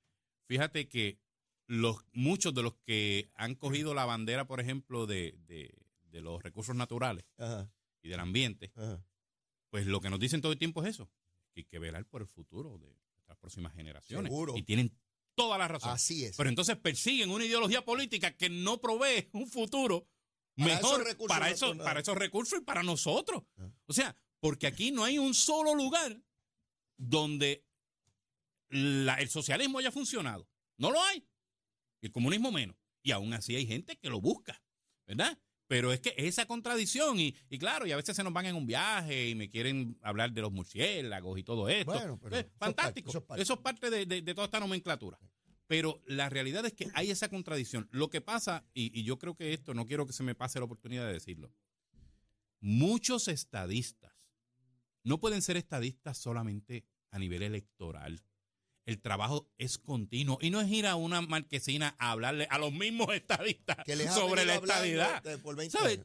fíjate 0.47 0.87
que 0.87 1.19
los 1.67 2.05
muchos 2.13 2.53
de 2.53 2.63
los 2.63 2.75
que 2.85 3.31
han 3.35 3.55
cogido 3.55 3.93
la 3.93 4.05
bandera, 4.05 4.47
por 4.47 4.59
ejemplo, 4.61 5.05
de, 5.07 5.35
de- 5.47 5.75
de 6.03 6.21
los 6.21 6.41
recursos 6.43 6.75
naturales 6.75 7.25
Ajá, 7.37 7.69
y 8.03 8.09
del 8.09 8.19
ambiente, 8.19 8.71
ajá. 8.75 9.03
Pues 9.73 9.87
lo 9.87 10.01
que 10.01 10.11
nos 10.11 10.19
dicen 10.19 10.39
todo 10.39 10.51
el 10.51 10.59
tiempo 10.59 10.83
es 10.83 10.89
eso, 10.89 11.09
que 11.51 11.61
hay 11.61 11.63
que 11.65 11.79
velar 11.79 12.05
por 12.05 12.21
el 12.21 12.27
futuro 12.27 12.77
de 12.77 12.95
las 13.25 13.35
próximas 13.39 13.73
generaciones. 13.73 14.29
Seguro. 14.31 14.55
Y 14.55 14.61
tienen 14.61 14.95
toda 15.33 15.57
la 15.57 15.67
razón. 15.67 15.89
Así 15.89 16.25
es. 16.25 16.37
Pero 16.37 16.47
entonces 16.47 16.77
persiguen 16.77 17.31
una 17.31 17.43
ideología 17.43 17.83
política 17.83 18.37
que 18.37 18.51
no 18.51 18.79
provee 18.79 19.29
un 19.33 19.47
futuro 19.47 20.07
Para 20.55 20.75
mejor 20.75 21.01
esos 21.01 21.07
recursos 21.07 21.27
para, 21.35 21.49
esos, 21.49 21.69
naturales. 21.69 21.85
para 21.89 21.99
esos 22.01 22.15
recursos 22.19 22.59
y 22.59 22.61
para 22.63 22.83
nosotros. 22.83 23.41
Ah. 23.57 23.67
O 23.87 23.93
sea, 23.93 24.15
porque 24.39 24.67
aquí 24.67 24.91
no 24.91 25.03
hay 25.05 25.17
un 25.17 25.33
solo 25.33 25.73
lugar 25.73 26.21
donde 26.97 27.65
la- 28.69 29.15
el 29.15 29.29
socialismo 29.29 29.79
haya 29.79 29.91
funcionado. 29.91 30.47
No 30.77 30.91
lo 30.91 31.01
hay. 31.01 31.27
El 32.01 32.11
comunismo 32.11 32.51
menos. 32.51 32.77
Y 33.01 33.09
aún 33.09 33.33
así 33.33 33.55
hay 33.55 33.65
gente 33.65 33.97
que 33.97 34.11
lo 34.11 34.21
busca, 34.21 34.63
¿verdad? 35.07 35.35
Pero 35.67 35.93
es 35.93 36.01
que 36.01 36.13
esa 36.17 36.45
contradicción, 36.45 37.19
y, 37.19 37.35
y 37.49 37.57
claro, 37.57 37.87
y 37.87 37.91
a 37.91 37.95
veces 37.95 38.15
se 38.15 38.23
nos 38.23 38.33
van 38.33 38.45
en 38.45 38.55
un 38.55 38.67
viaje 38.67 39.29
y 39.29 39.35
me 39.35 39.49
quieren 39.49 39.97
hablar 40.01 40.31
de 40.33 40.41
los 40.41 40.51
murciélagos 40.51 41.39
y 41.39 41.43
todo 41.43 41.69
esto. 41.69 41.91
Bueno, 41.93 42.19
pero 42.21 42.35
Eh, 42.35 42.39
eso 42.41 42.49
fantástico. 42.59 43.05
parte, 43.05 43.09
eso 43.11 43.17
es 43.19 43.25
parte. 43.25 43.41
Eso 43.43 43.53
es 43.53 43.59
parte 43.59 43.89
de, 43.89 44.05
de- 44.05 44.21
de 44.21 44.33
toda 44.35 44.45
esta 44.45 44.59
nomenclatura. 44.59 45.17
Pero 45.65 46.01
la 46.05 46.29
realidad 46.29 46.65
es 46.65 46.73
que 46.73 46.87
hay 46.93 47.09
esa 47.09 47.29
contradicción. 47.29 47.87
Lo 47.91 48.09
que 48.09 48.19
pasa, 48.21 48.65
y, 48.73 48.97
y 48.99 49.03
yo 49.03 49.17
creo 49.17 49.35
que 49.35 49.53
esto, 49.53 49.73
no 49.73 49.85
quiero 49.85 50.05
que 50.05 50.13
se 50.13 50.21
me 50.21 50.35
pase 50.35 50.59
la 50.59 50.65
oportunidad 50.65 51.07
de 51.07 51.13
decirlo, 51.13 51.51
muchos 52.59 53.27
estadistas 53.27 54.13
no 55.03 55.19
pueden 55.19 55.41
ser 55.41 55.57
estadistas 55.57 56.17
solamente 56.17 56.85
a 57.11 57.19
nivel 57.19 57.41
electoral. 57.43 58.21
El 58.85 58.99
trabajo 58.99 59.49
es 59.57 59.77
continuo 59.77 60.37
y 60.41 60.49
no 60.49 60.59
es 60.59 60.69
ir 60.69 60.85
a 60.87 60.95
una 60.95 61.21
marquesina 61.21 61.95
a 61.99 62.11
hablarle 62.11 62.47
a 62.49 62.57
los 62.57 62.73
mismos 62.73 63.13
estadistas 63.13 63.77
Que 63.85 63.95
sobre 64.09 64.43
la 64.45 64.55
estadidad. 64.55 65.15
este, 65.17 65.37
por 65.37 65.55
20 65.55 65.77
¿Sabes? 65.77 65.99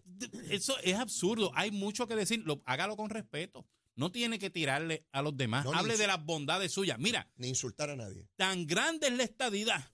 Eso 0.49 0.77
es 0.85 0.95
absurdo. 0.97 1.51
Hay 1.55 1.71
mucho 1.73 2.07
que 2.07 2.15
decir. 2.15 2.43
Lo- 2.47 2.63
hágalo 2.67 2.97
con 2.97 3.11
respeto. 3.11 3.67
No 3.97 4.13
tiene 4.13 4.39
que 4.39 4.49
tirarle 4.49 5.05
a 5.11 5.23
los 5.23 5.37
demás. 5.37 5.65
No, 5.65 5.73
Hable 5.73 5.97
de 5.97 6.07
las 6.07 6.25
bondades 6.25 6.71
suyas. 6.71 7.01
Mira, 7.01 7.29
Ni 7.37 7.49
insultar 7.49 7.91
a 7.91 7.97
nadie. 7.97 8.29
tan 8.37 8.65
grande 8.65 9.09
es 9.09 9.13
la 9.15 9.25
estadidad 9.25 9.93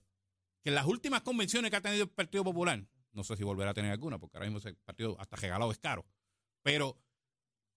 que 0.61 0.69
en 0.69 0.75
las 0.75 0.85
últimas 0.85 1.21
convenciones 1.23 1.71
que 1.71 1.77
ha 1.77 1.81
tenido 1.81 2.03
el 2.03 2.09
Partido 2.11 2.43
Popular, 2.43 2.85
no 3.13 3.23
sé 3.23 3.35
si 3.35 3.43
volverá 3.43 3.71
a 3.71 3.73
tener 3.73 3.91
alguna, 3.91 4.19
porque 4.19 4.37
ahora 4.37 4.47
mismo 4.49 4.59
ese 4.59 4.75
partido 4.83 5.15
hasta 5.19 5.35
regalado 5.37 5.71
es 5.71 5.79
caro, 5.79 6.05
pero 6.61 6.99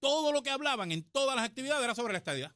todo 0.01 0.33
lo 0.33 0.43
que 0.43 0.51
hablaban 0.51 0.93
en 0.93 1.03
todas 1.03 1.35
las 1.35 1.45
actividades 1.47 1.83
era 1.85 1.95
sobre 1.95 2.13
la 2.13 2.19
estadidad. 2.19 2.55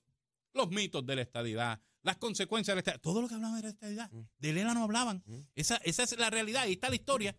Los 0.54 0.70
mitos 0.70 1.04
de 1.06 1.16
la 1.16 1.22
estadidad, 1.22 1.80
las 2.02 2.16
consecuencias 2.18 2.72
de 2.72 2.76
la 2.76 2.80
estadidad, 2.80 3.00
todo 3.00 3.22
lo 3.22 3.28
que 3.28 3.34
hablaban 3.34 3.58
era 3.58 3.68
de 3.68 3.72
la 3.72 3.74
estadidad. 3.74 4.10
Mm. 4.12 4.28
De 4.38 4.52
Lela 4.52 4.74
no 4.74 4.84
hablaban. 4.84 5.22
Mm. 5.26 5.38
Esa, 5.54 5.76
esa 5.78 6.02
es 6.02 6.18
la 6.18 6.30
realidad, 6.30 6.62
ahí 6.62 6.72
está 6.72 6.88
la 6.90 6.96
historia. 6.96 7.36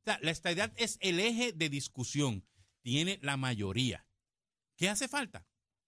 O 0.00 0.04
sea, 0.04 0.18
la 0.22 0.30
estadidad 0.32 0.72
es 0.76 0.98
el 1.00 1.20
eje 1.20 1.52
de 1.52 1.68
discusión, 1.68 2.44
tiene 2.82 3.18
la 3.22 3.36
mayoría. 3.36 4.06
¿Qué 4.76 4.88
hace 4.88 5.06
falta? 5.08 5.46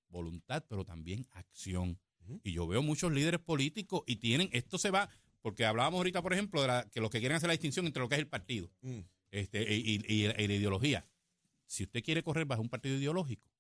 Voluntad, 0.09 0.64
pero 0.68 0.85
también 0.85 1.27
acción. 1.33 1.98
Ujú. 2.20 2.40
Y 2.44 2.53
yo 2.53 2.66
veo 2.66 2.83
muchos 2.83 3.12
líderes 3.12 3.40
políticos 3.40 4.03
y 4.07 4.16
tienen, 4.16 4.48
esto 4.53 4.79
se 4.79 4.90
va, 4.90 5.09
porque 5.42 5.66
hablábamos 5.66 5.98
ahorita, 5.98 6.22
por 6.22 6.33
ejemplo, 6.33 6.62
de 6.62 6.68
la- 6.68 6.88
que 6.90 7.00
los 7.00 7.11
que 7.11 7.18
quieren 7.18 7.37
hacer 7.37 7.48
la 7.48 7.53
distinción 7.55 7.87
entre 7.87 8.00
lo 8.03 8.09
que 8.09 8.14
es 8.14 8.20
el 8.20 8.29
partido 8.29 8.70
Mm. 8.83 9.00
este, 9.33 9.74
y, 9.74 9.96
y- 10.07 10.14
y 10.14 10.29
la 10.29 10.40
y 10.40 10.46
la 10.46 10.55
ideología. 10.55 11.07
Si 11.66 11.83
usted 11.83 12.03
quiere 12.05 12.22
correr 12.22 12.44
bajo 12.46 12.62
un 12.62 12.68
partido 12.68 12.96
ideológico, 12.96 13.50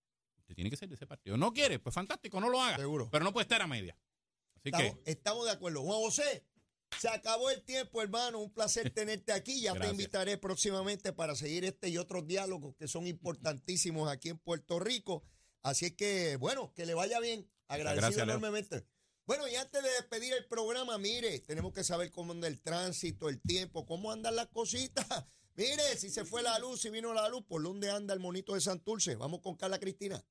tiene 0.52 0.68
que 0.68 0.76
ser 0.76 0.88
de 0.88 0.96
ese 0.96 1.06
partido. 1.06 1.36
No 1.36 1.52
quiere, 1.52 1.78
pues 1.78 1.94
fantástico, 1.94 2.40
no 2.40 2.48
lo 2.48 2.60
haga. 2.60 2.76
Seguro. 2.76 3.08
Pero 3.10 3.24
no 3.24 3.32
puede 3.32 3.44
estar 3.44 3.62
a 3.62 3.66
media. 3.68 3.96
Así 4.56 4.70
Estamos, 4.70 4.98
que, 5.04 5.10
estamos 5.10 5.44
de 5.46 5.52
acuerdo. 5.52 5.82
Juan 5.82 6.00
José, 6.00 6.44
se 6.98 7.08
acabó 7.08 7.50
el 7.50 7.62
tiempo, 7.62 8.02
hermano. 8.02 8.40
Un 8.40 8.52
placer 8.52 8.90
tenerte 8.94 9.32
aquí. 9.32 9.60
Ya 9.60 9.74
te 9.74 9.88
invitaré 9.88 10.36
próximamente 10.38 11.12
para 11.12 11.34
seguir 11.34 11.64
este 11.64 11.88
y 11.88 11.98
otros 11.98 12.26
diálogos 12.26 12.74
que 12.76 12.88
son 12.88 13.06
importantísimos 13.06 14.10
aquí 14.10 14.30
en 14.30 14.38
Puerto 14.38 14.78
Rico. 14.80 15.24
Así 15.62 15.86
es 15.86 15.92
que, 15.92 16.36
bueno, 16.36 16.72
que 16.74 16.86
le 16.86 16.94
vaya 16.94 17.20
bien. 17.20 17.48
Agradecido 17.68 18.08
gracias, 18.08 18.26
Leo. 18.26 18.36
enormemente. 18.36 18.86
Bueno, 19.26 19.48
y 19.48 19.54
antes 19.54 19.82
de 19.82 19.88
despedir 19.88 20.34
el 20.34 20.44
programa, 20.46 20.98
mire, 20.98 21.40
tenemos 21.40 21.72
que 21.72 21.82
saber 21.82 22.10
cómo 22.10 22.32
anda 22.32 22.46
el 22.46 22.60
tránsito, 22.60 23.30
el 23.30 23.40
tiempo, 23.40 23.86
cómo 23.86 24.12
andan 24.12 24.36
las 24.36 24.48
cositas. 24.48 25.06
Mire, 25.56 25.96
si 25.96 26.10
se 26.10 26.24
fue 26.24 26.42
la 26.42 26.58
luz, 26.58 26.80
si 26.80 26.90
vino 26.90 27.14
la 27.14 27.28
luz, 27.28 27.44
¿por 27.44 27.62
dónde 27.62 27.88
anda 27.88 28.12
el 28.12 28.18
monito 28.18 28.54
de 28.54 28.60
Santurce? 28.60 29.14
Vamos 29.14 29.40
con 29.40 29.54
Carla 29.54 29.78
Cristina. 29.78 30.22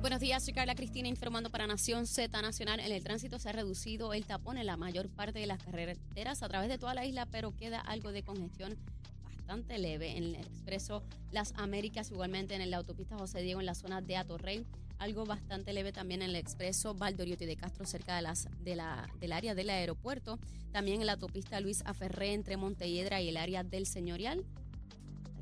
Buenos 0.00 0.20
días, 0.20 0.42
soy 0.42 0.54
Carla 0.54 0.74
Cristina 0.74 1.08
informando 1.08 1.50
para 1.50 1.66
Nación 1.66 2.06
Z 2.06 2.40
Nacional. 2.40 2.80
En 2.80 2.90
el 2.90 3.04
tránsito 3.04 3.38
se 3.38 3.50
ha 3.50 3.52
reducido 3.52 4.14
el 4.14 4.24
tapón 4.24 4.56
en 4.56 4.64
la 4.64 4.78
mayor 4.78 5.10
parte 5.10 5.40
de 5.40 5.46
las 5.46 5.62
carreteras 5.62 6.42
a 6.42 6.48
través 6.48 6.70
de 6.70 6.78
toda 6.78 6.94
la 6.94 7.04
isla, 7.04 7.26
pero 7.26 7.54
queda 7.54 7.80
algo 7.80 8.10
de 8.10 8.22
congestión 8.22 8.78
bastante 9.22 9.76
leve 9.76 10.16
en 10.16 10.24
el 10.24 10.36
expreso 10.36 11.02
Las 11.32 11.52
Américas, 11.56 12.10
igualmente 12.10 12.54
en 12.54 12.70
la 12.70 12.78
autopista 12.78 13.18
José 13.18 13.42
Diego 13.42 13.60
en 13.60 13.66
la 13.66 13.74
zona 13.74 14.00
de 14.00 14.16
Atorrey. 14.16 14.64
Algo 14.98 15.26
bastante 15.26 15.74
leve 15.74 15.92
también 15.92 16.22
en 16.22 16.30
el 16.30 16.36
expreso 16.36 16.94
Valdoriotti 16.94 17.44
de 17.44 17.56
Castro, 17.56 17.84
cerca 17.84 18.16
de 18.16 18.22
las, 18.22 18.48
de 18.64 18.76
la, 18.76 19.06
del 19.20 19.32
área 19.32 19.54
del 19.54 19.68
aeropuerto. 19.68 20.38
También 20.72 21.00
en 21.00 21.06
la 21.08 21.12
autopista 21.12 21.60
Luis 21.60 21.82
Aferré 21.84 22.32
entre 22.32 22.56
Montelledra 22.56 23.20
y 23.20 23.28
el 23.28 23.36
área 23.36 23.64
del 23.64 23.84
Señorial. 23.84 24.46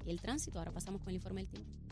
Aquí 0.01 0.11
el 0.11 0.21
tránsito. 0.21 0.59
Ahora 0.59 0.73
pasamos 0.73 1.01
con 1.01 1.11
el 1.11 1.14
informe 1.14 1.42
del 1.42 1.51
tiempo. 1.51 1.88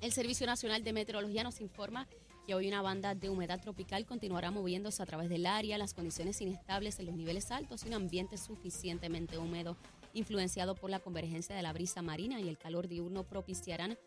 El 0.00 0.12
Servicio 0.12 0.46
Nacional 0.46 0.84
de 0.84 0.92
Meteorología 0.92 1.42
nos 1.42 1.60
informa 1.60 2.06
que 2.46 2.54
hoy 2.54 2.68
una 2.68 2.82
banda 2.82 3.16
de 3.16 3.30
humedad 3.30 3.60
tropical 3.60 4.06
continuará 4.06 4.52
moviéndose 4.52 5.02
a 5.02 5.06
través 5.06 5.28
del 5.28 5.44
área, 5.44 5.76
las 5.76 5.92
condiciones 5.92 6.40
inestables 6.40 7.00
en 7.00 7.06
los 7.06 7.16
niveles 7.16 7.50
altos 7.50 7.84
y 7.84 7.88
un 7.88 7.94
ambiente 7.94 8.38
suficientemente 8.38 9.38
húmedo. 9.38 9.76
influenciado 10.14 10.74
por 10.74 10.88
la 10.88 11.00
convergencia 11.00 11.54
de 11.54 11.62
la 11.62 11.72
brisa 11.72 12.00
marina 12.00 12.40
y 12.40 12.48
el 12.48 12.56
calor 12.56 12.88
diurno 12.88 13.24
propiciarán 13.24 13.98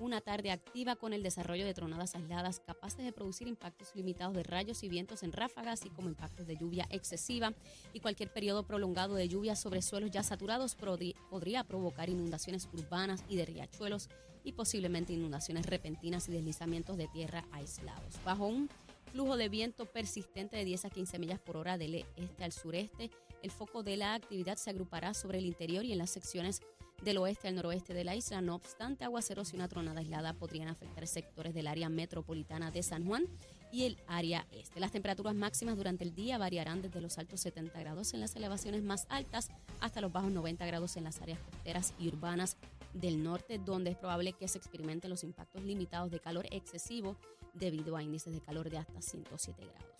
una 0.00 0.20
tarde 0.20 0.50
activa 0.50 0.96
con 0.96 1.12
el 1.12 1.22
desarrollo 1.22 1.64
de 1.64 1.74
tronadas 1.74 2.14
aisladas 2.14 2.60
capaces 2.60 3.04
de 3.04 3.12
producir 3.12 3.48
impactos 3.48 3.94
limitados 3.94 4.34
de 4.34 4.42
rayos 4.42 4.82
y 4.82 4.88
vientos 4.88 5.22
en 5.22 5.32
ráfagas, 5.32 5.80
así 5.80 5.90
como 5.90 6.08
impactos 6.08 6.46
de 6.46 6.56
lluvia 6.56 6.86
excesiva. 6.90 7.52
Y 7.92 8.00
cualquier 8.00 8.32
periodo 8.32 8.64
prolongado 8.64 9.14
de 9.14 9.28
lluvia 9.28 9.56
sobre 9.56 9.82
suelos 9.82 10.10
ya 10.10 10.22
saturados 10.22 10.74
podría 10.74 11.64
provocar 11.64 12.08
inundaciones 12.08 12.68
urbanas 12.72 13.24
y 13.28 13.36
de 13.36 13.46
riachuelos 13.46 14.08
y 14.48 14.52
posiblemente 14.52 15.12
inundaciones 15.12 15.66
repentinas 15.66 16.28
y 16.28 16.32
deslizamientos 16.32 16.96
de 16.96 17.06
tierra 17.08 17.44
aislados. 17.52 18.14
Bajo 18.24 18.46
un 18.46 18.68
flujo 19.12 19.36
de 19.36 19.48
viento 19.48 19.84
persistente 19.84 20.56
de 20.56 20.64
10 20.64 20.86
a 20.86 20.90
15 20.90 21.18
millas 21.18 21.38
por 21.38 21.56
hora 21.58 21.76
del 21.76 22.06
este 22.16 22.44
al 22.44 22.52
sureste, 22.52 23.10
el 23.42 23.50
foco 23.50 23.82
de 23.82 23.96
la 23.96 24.14
actividad 24.14 24.56
se 24.56 24.70
agrupará 24.70 25.12
sobre 25.12 25.38
el 25.38 25.46
interior 25.46 25.84
y 25.84 25.92
en 25.92 25.98
las 25.98 26.10
secciones 26.10 26.62
del 27.02 27.18
oeste 27.18 27.46
al 27.46 27.56
noroeste 27.56 27.92
de 27.92 28.04
la 28.04 28.16
isla. 28.16 28.40
No 28.40 28.54
obstante, 28.54 29.04
aguaceros 29.04 29.52
y 29.52 29.56
una 29.56 29.68
tronada 29.68 30.00
aislada 30.00 30.32
podrían 30.32 30.68
afectar 30.68 31.06
sectores 31.06 31.54
del 31.54 31.66
área 31.66 31.88
metropolitana 31.88 32.70
de 32.70 32.82
San 32.82 33.06
Juan 33.06 33.26
y 33.70 33.84
el 33.84 33.98
área 34.06 34.46
este. 34.50 34.80
Las 34.80 34.92
temperaturas 34.92 35.34
máximas 35.34 35.76
durante 35.76 36.04
el 36.04 36.14
día 36.14 36.38
variarán 36.38 36.80
desde 36.80 37.02
los 37.02 37.18
altos 37.18 37.40
70 37.42 37.78
grados 37.78 38.14
en 38.14 38.20
las 38.20 38.34
elevaciones 38.34 38.82
más 38.82 39.06
altas 39.10 39.50
hasta 39.80 40.00
los 40.00 40.10
bajos 40.10 40.32
90 40.32 40.64
grados 40.66 40.96
en 40.96 41.04
las 41.04 41.20
áreas 41.20 41.38
costeras 41.38 41.92
y 41.98 42.08
urbanas 42.08 42.56
del 42.92 43.22
norte, 43.22 43.58
donde 43.58 43.90
es 43.90 43.96
probable 43.96 44.32
que 44.32 44.48
se 44.48 44.58
experimenten 44.58 45.10
los 45.10 45.24
impactos 45.24 45.62
limitados 45.62 46.10
de 46.10 46.20
calor 46.20 46.46
excesivo 46.50 47.16
debido 47.54 47.96
a 47.96 48.02
índices 48.02 48.32
de 48.32 48.40
calor 48.40 48.70
de 48.70 48.78
hasta 48.78 49.00
107 49.00 49.62
grados. 49.62 49.98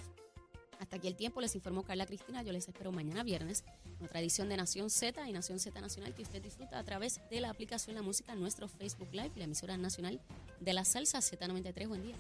Hasta 0.79 0.97
aquí 0.97 1.09
el 1.09 1.17
tiempo, 1.17 1.41
les 1.41 1.55
informó 1.55 1.83
Carla 1.83 2.07
Cristina. 2.07 2.43
Yo 2.43 2.53
les 2.53 2.69
espero 2.69 2.93
mañana 2.93 3.25
viernes, 3.25 3.65
otra 4.01 4.21
edición 4.21 4.49
de 4.49 4.57
Nación 4.57 4.91
Z 4.91 5.29
y 5.29 5.33
Nación 5.33 5.59
Z 5.59 5.81
Nacional 5.81 6.15
que 6.15 6.23
usted 6.23 6.41
disfruta 6.41 6.79
a 6.79 6.85
través 6.85 7.21
de 7.31 7.41
la 7.41 7.51
aplicación 7.51 7.97
La 7.97 8.03
Música, 8.03 8.35
nuestro 8.37 8.69
Facebook 8.69 9.09
Live 9.13 9.33
y 9.35 9.39
la 9.41 9.45
emisora 9.47 9.77
nacional 9.77 10.21
de 10.61 10.73
la 10.73 10.85
salsa 10.85 11.19
Z93. 11.19 11.89
Buen 11.89 12.03
día. 12.03 12.17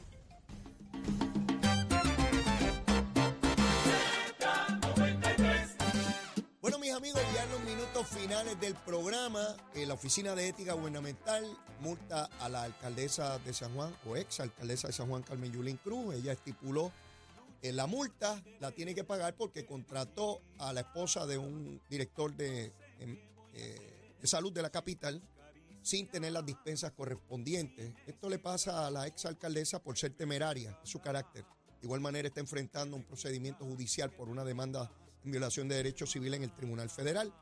Amigos, 6.99 7.23
ya 7.33 7.45
en 7.45 7.51
los 7.53 7.63
minutos 7.63 8.09
finales 8.09 8.59
del 8.59 8.75
programa, 8.75 9.57
la 9.73 9.95
Oficina 9.95 10.35
de 10.35 10.49
Ética 10.49 10.73
Gubernamental 10.73 11.47
multa 11.79 12.25
a 12.41 12.49
la 12.49 12.65
alcaldesa 12.65 13.39
de 13.39 13.55
San 13.55 13.73
Juan, 13.73 13.95
o 14.05 14.17
ex 14.17 14.41
alcaldesa 14.41 14.89
de 14.89 14.93
San 14.93 15.09
Juan, 15.09 15.23
Carmen 15.23 15.53
Yulín 15.53 15.77
Cruz. 15.77 16.17
Ella 16.17 16.33
estipuló 16.33 16.91
eh, 17.63 17.73
la 17.73 17.87
multa 17.87 18.43
la 18.59 18.73
tiene 18.73 18.97
que 18.97 19.05
pagar 19.05 19.37
porque 19.37 19.65
contrató 19.65 20.43
a 20.59 20.73
la 20.73 20.81
esposa 20.81 21.25
de 21.25 21.39
un 21.39 21.81
director 21.89 22.35
de, 22.35 22.73
em, 22.99 23.17
eh, 23.55 24.17
de 24.21 24.27
salud 24.27 24.53
de 24.53 24.63
la 24.63 24.71
capital 24.71 25.23
sin 25.83 26.09
tener 26.09 26.33
las 26.33 26.45
dispensas 26.45 26.91
correspondientes. 26.91 27.93
Esto 28.09 28.29
le 28.29 28.41
pasa 28.41 28.89
a 28.89 28.91
la 28.91 29.07
ex 29.07 29.25
alcaldesa 29.25 29.81
por 29.81 29.97
ser 29.97 30.15
temeraria, 30.15 30.77
su 30.83 30.99
carácter. 30.99 31.45
De 31.81 31.87
igual 31.87 32.01
manera 32.01 32.27
está 32.27 32.41
enfrentando 32.41 32.97
un 32.97 33.05
procedimiento 33.05 33.65
judicial 33.65 34.11
por 34.11 34.29
una 34.29 34.43
demanda 34.43 34.91
en 35.25 35.31
violación 35.31 35.69
de 35.69 35.77
derechos 35.77 36.11
civiles 36.11 36.39
en 36.39 36.45
el 36.45 36.55
Tribunal 36.55 36.91
Federal. 36.91 37.33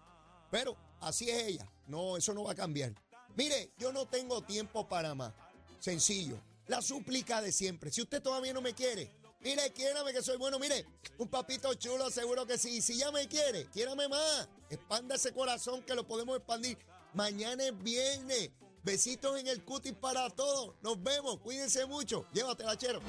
Pero 0.51 0.77
así 1.01 1.29
es 1.31 1.47
ella, 1.47 1.67
no, 1.87 2.17
eso 2.17 2.35
no 2.35 2.45
va 2.45 2.53
a 2.53 2.57
cambiar. 2.57 2.93
Mire, 3.37 3.73
yo 3.79 3.93
no 3.93 4.07
tengo 4.07 4.43
tiempo 4.43 4.89
para 4.89 5.15
más. 5.15 5.33
Sencillo. 5.79 6.39
La 6.69 6.83
súplica 6.83 7.41
de 7.43 7.53
siempre. 7.53 7.91
Si 7.93 8.03
usted 8.03 8.23
todavía 8.23 8.53
no 8.53 8.61
me 8.61 8.75
quiere, 8.75 9.11
Mire, 9.47 9.71
quiérame 9.73 10.13
que 10.13 10.23
soy 10.23 10.37
bueno. 10.39 10.59
Mire, 10.59 10.85
un 11.19 11.29
papito 11.29 11.73
chulo, 11.75 12.11
seguro 12.11 12.45
que 12.47 12.59
sí. 12.59 12.83
Si 12.83 12.99
ya 12.99 13.13
me 13.13 13.29
quiere, 13.29 13.67
quiérame 13.67 14.09
más. 14.09 14.49
Expanda 14.71 15.15
ese 15.15 15.33
corazón 15.33 15.83
que 15.83 15.95
lo 15.95 16.05
podemos 16.05 16.37
expandir. 16.37 16.77
Mañana 17.15 17.63
es 17.63 17.83
viernes. 17.83 18.51
Besitos 18.83 19.39
en 19.39 19.47
el 19.47 19.65
cutis 19.65 19.93
para 19.93 20.29
todos. 20.31 20.75
Nos 20.83 21.01
vemos. 21.01 21.39
Cuídense 21.39 21.87
mucho. 21.87 22.27
Llévatela, 22.33 22.77
chero. 22.77 23.01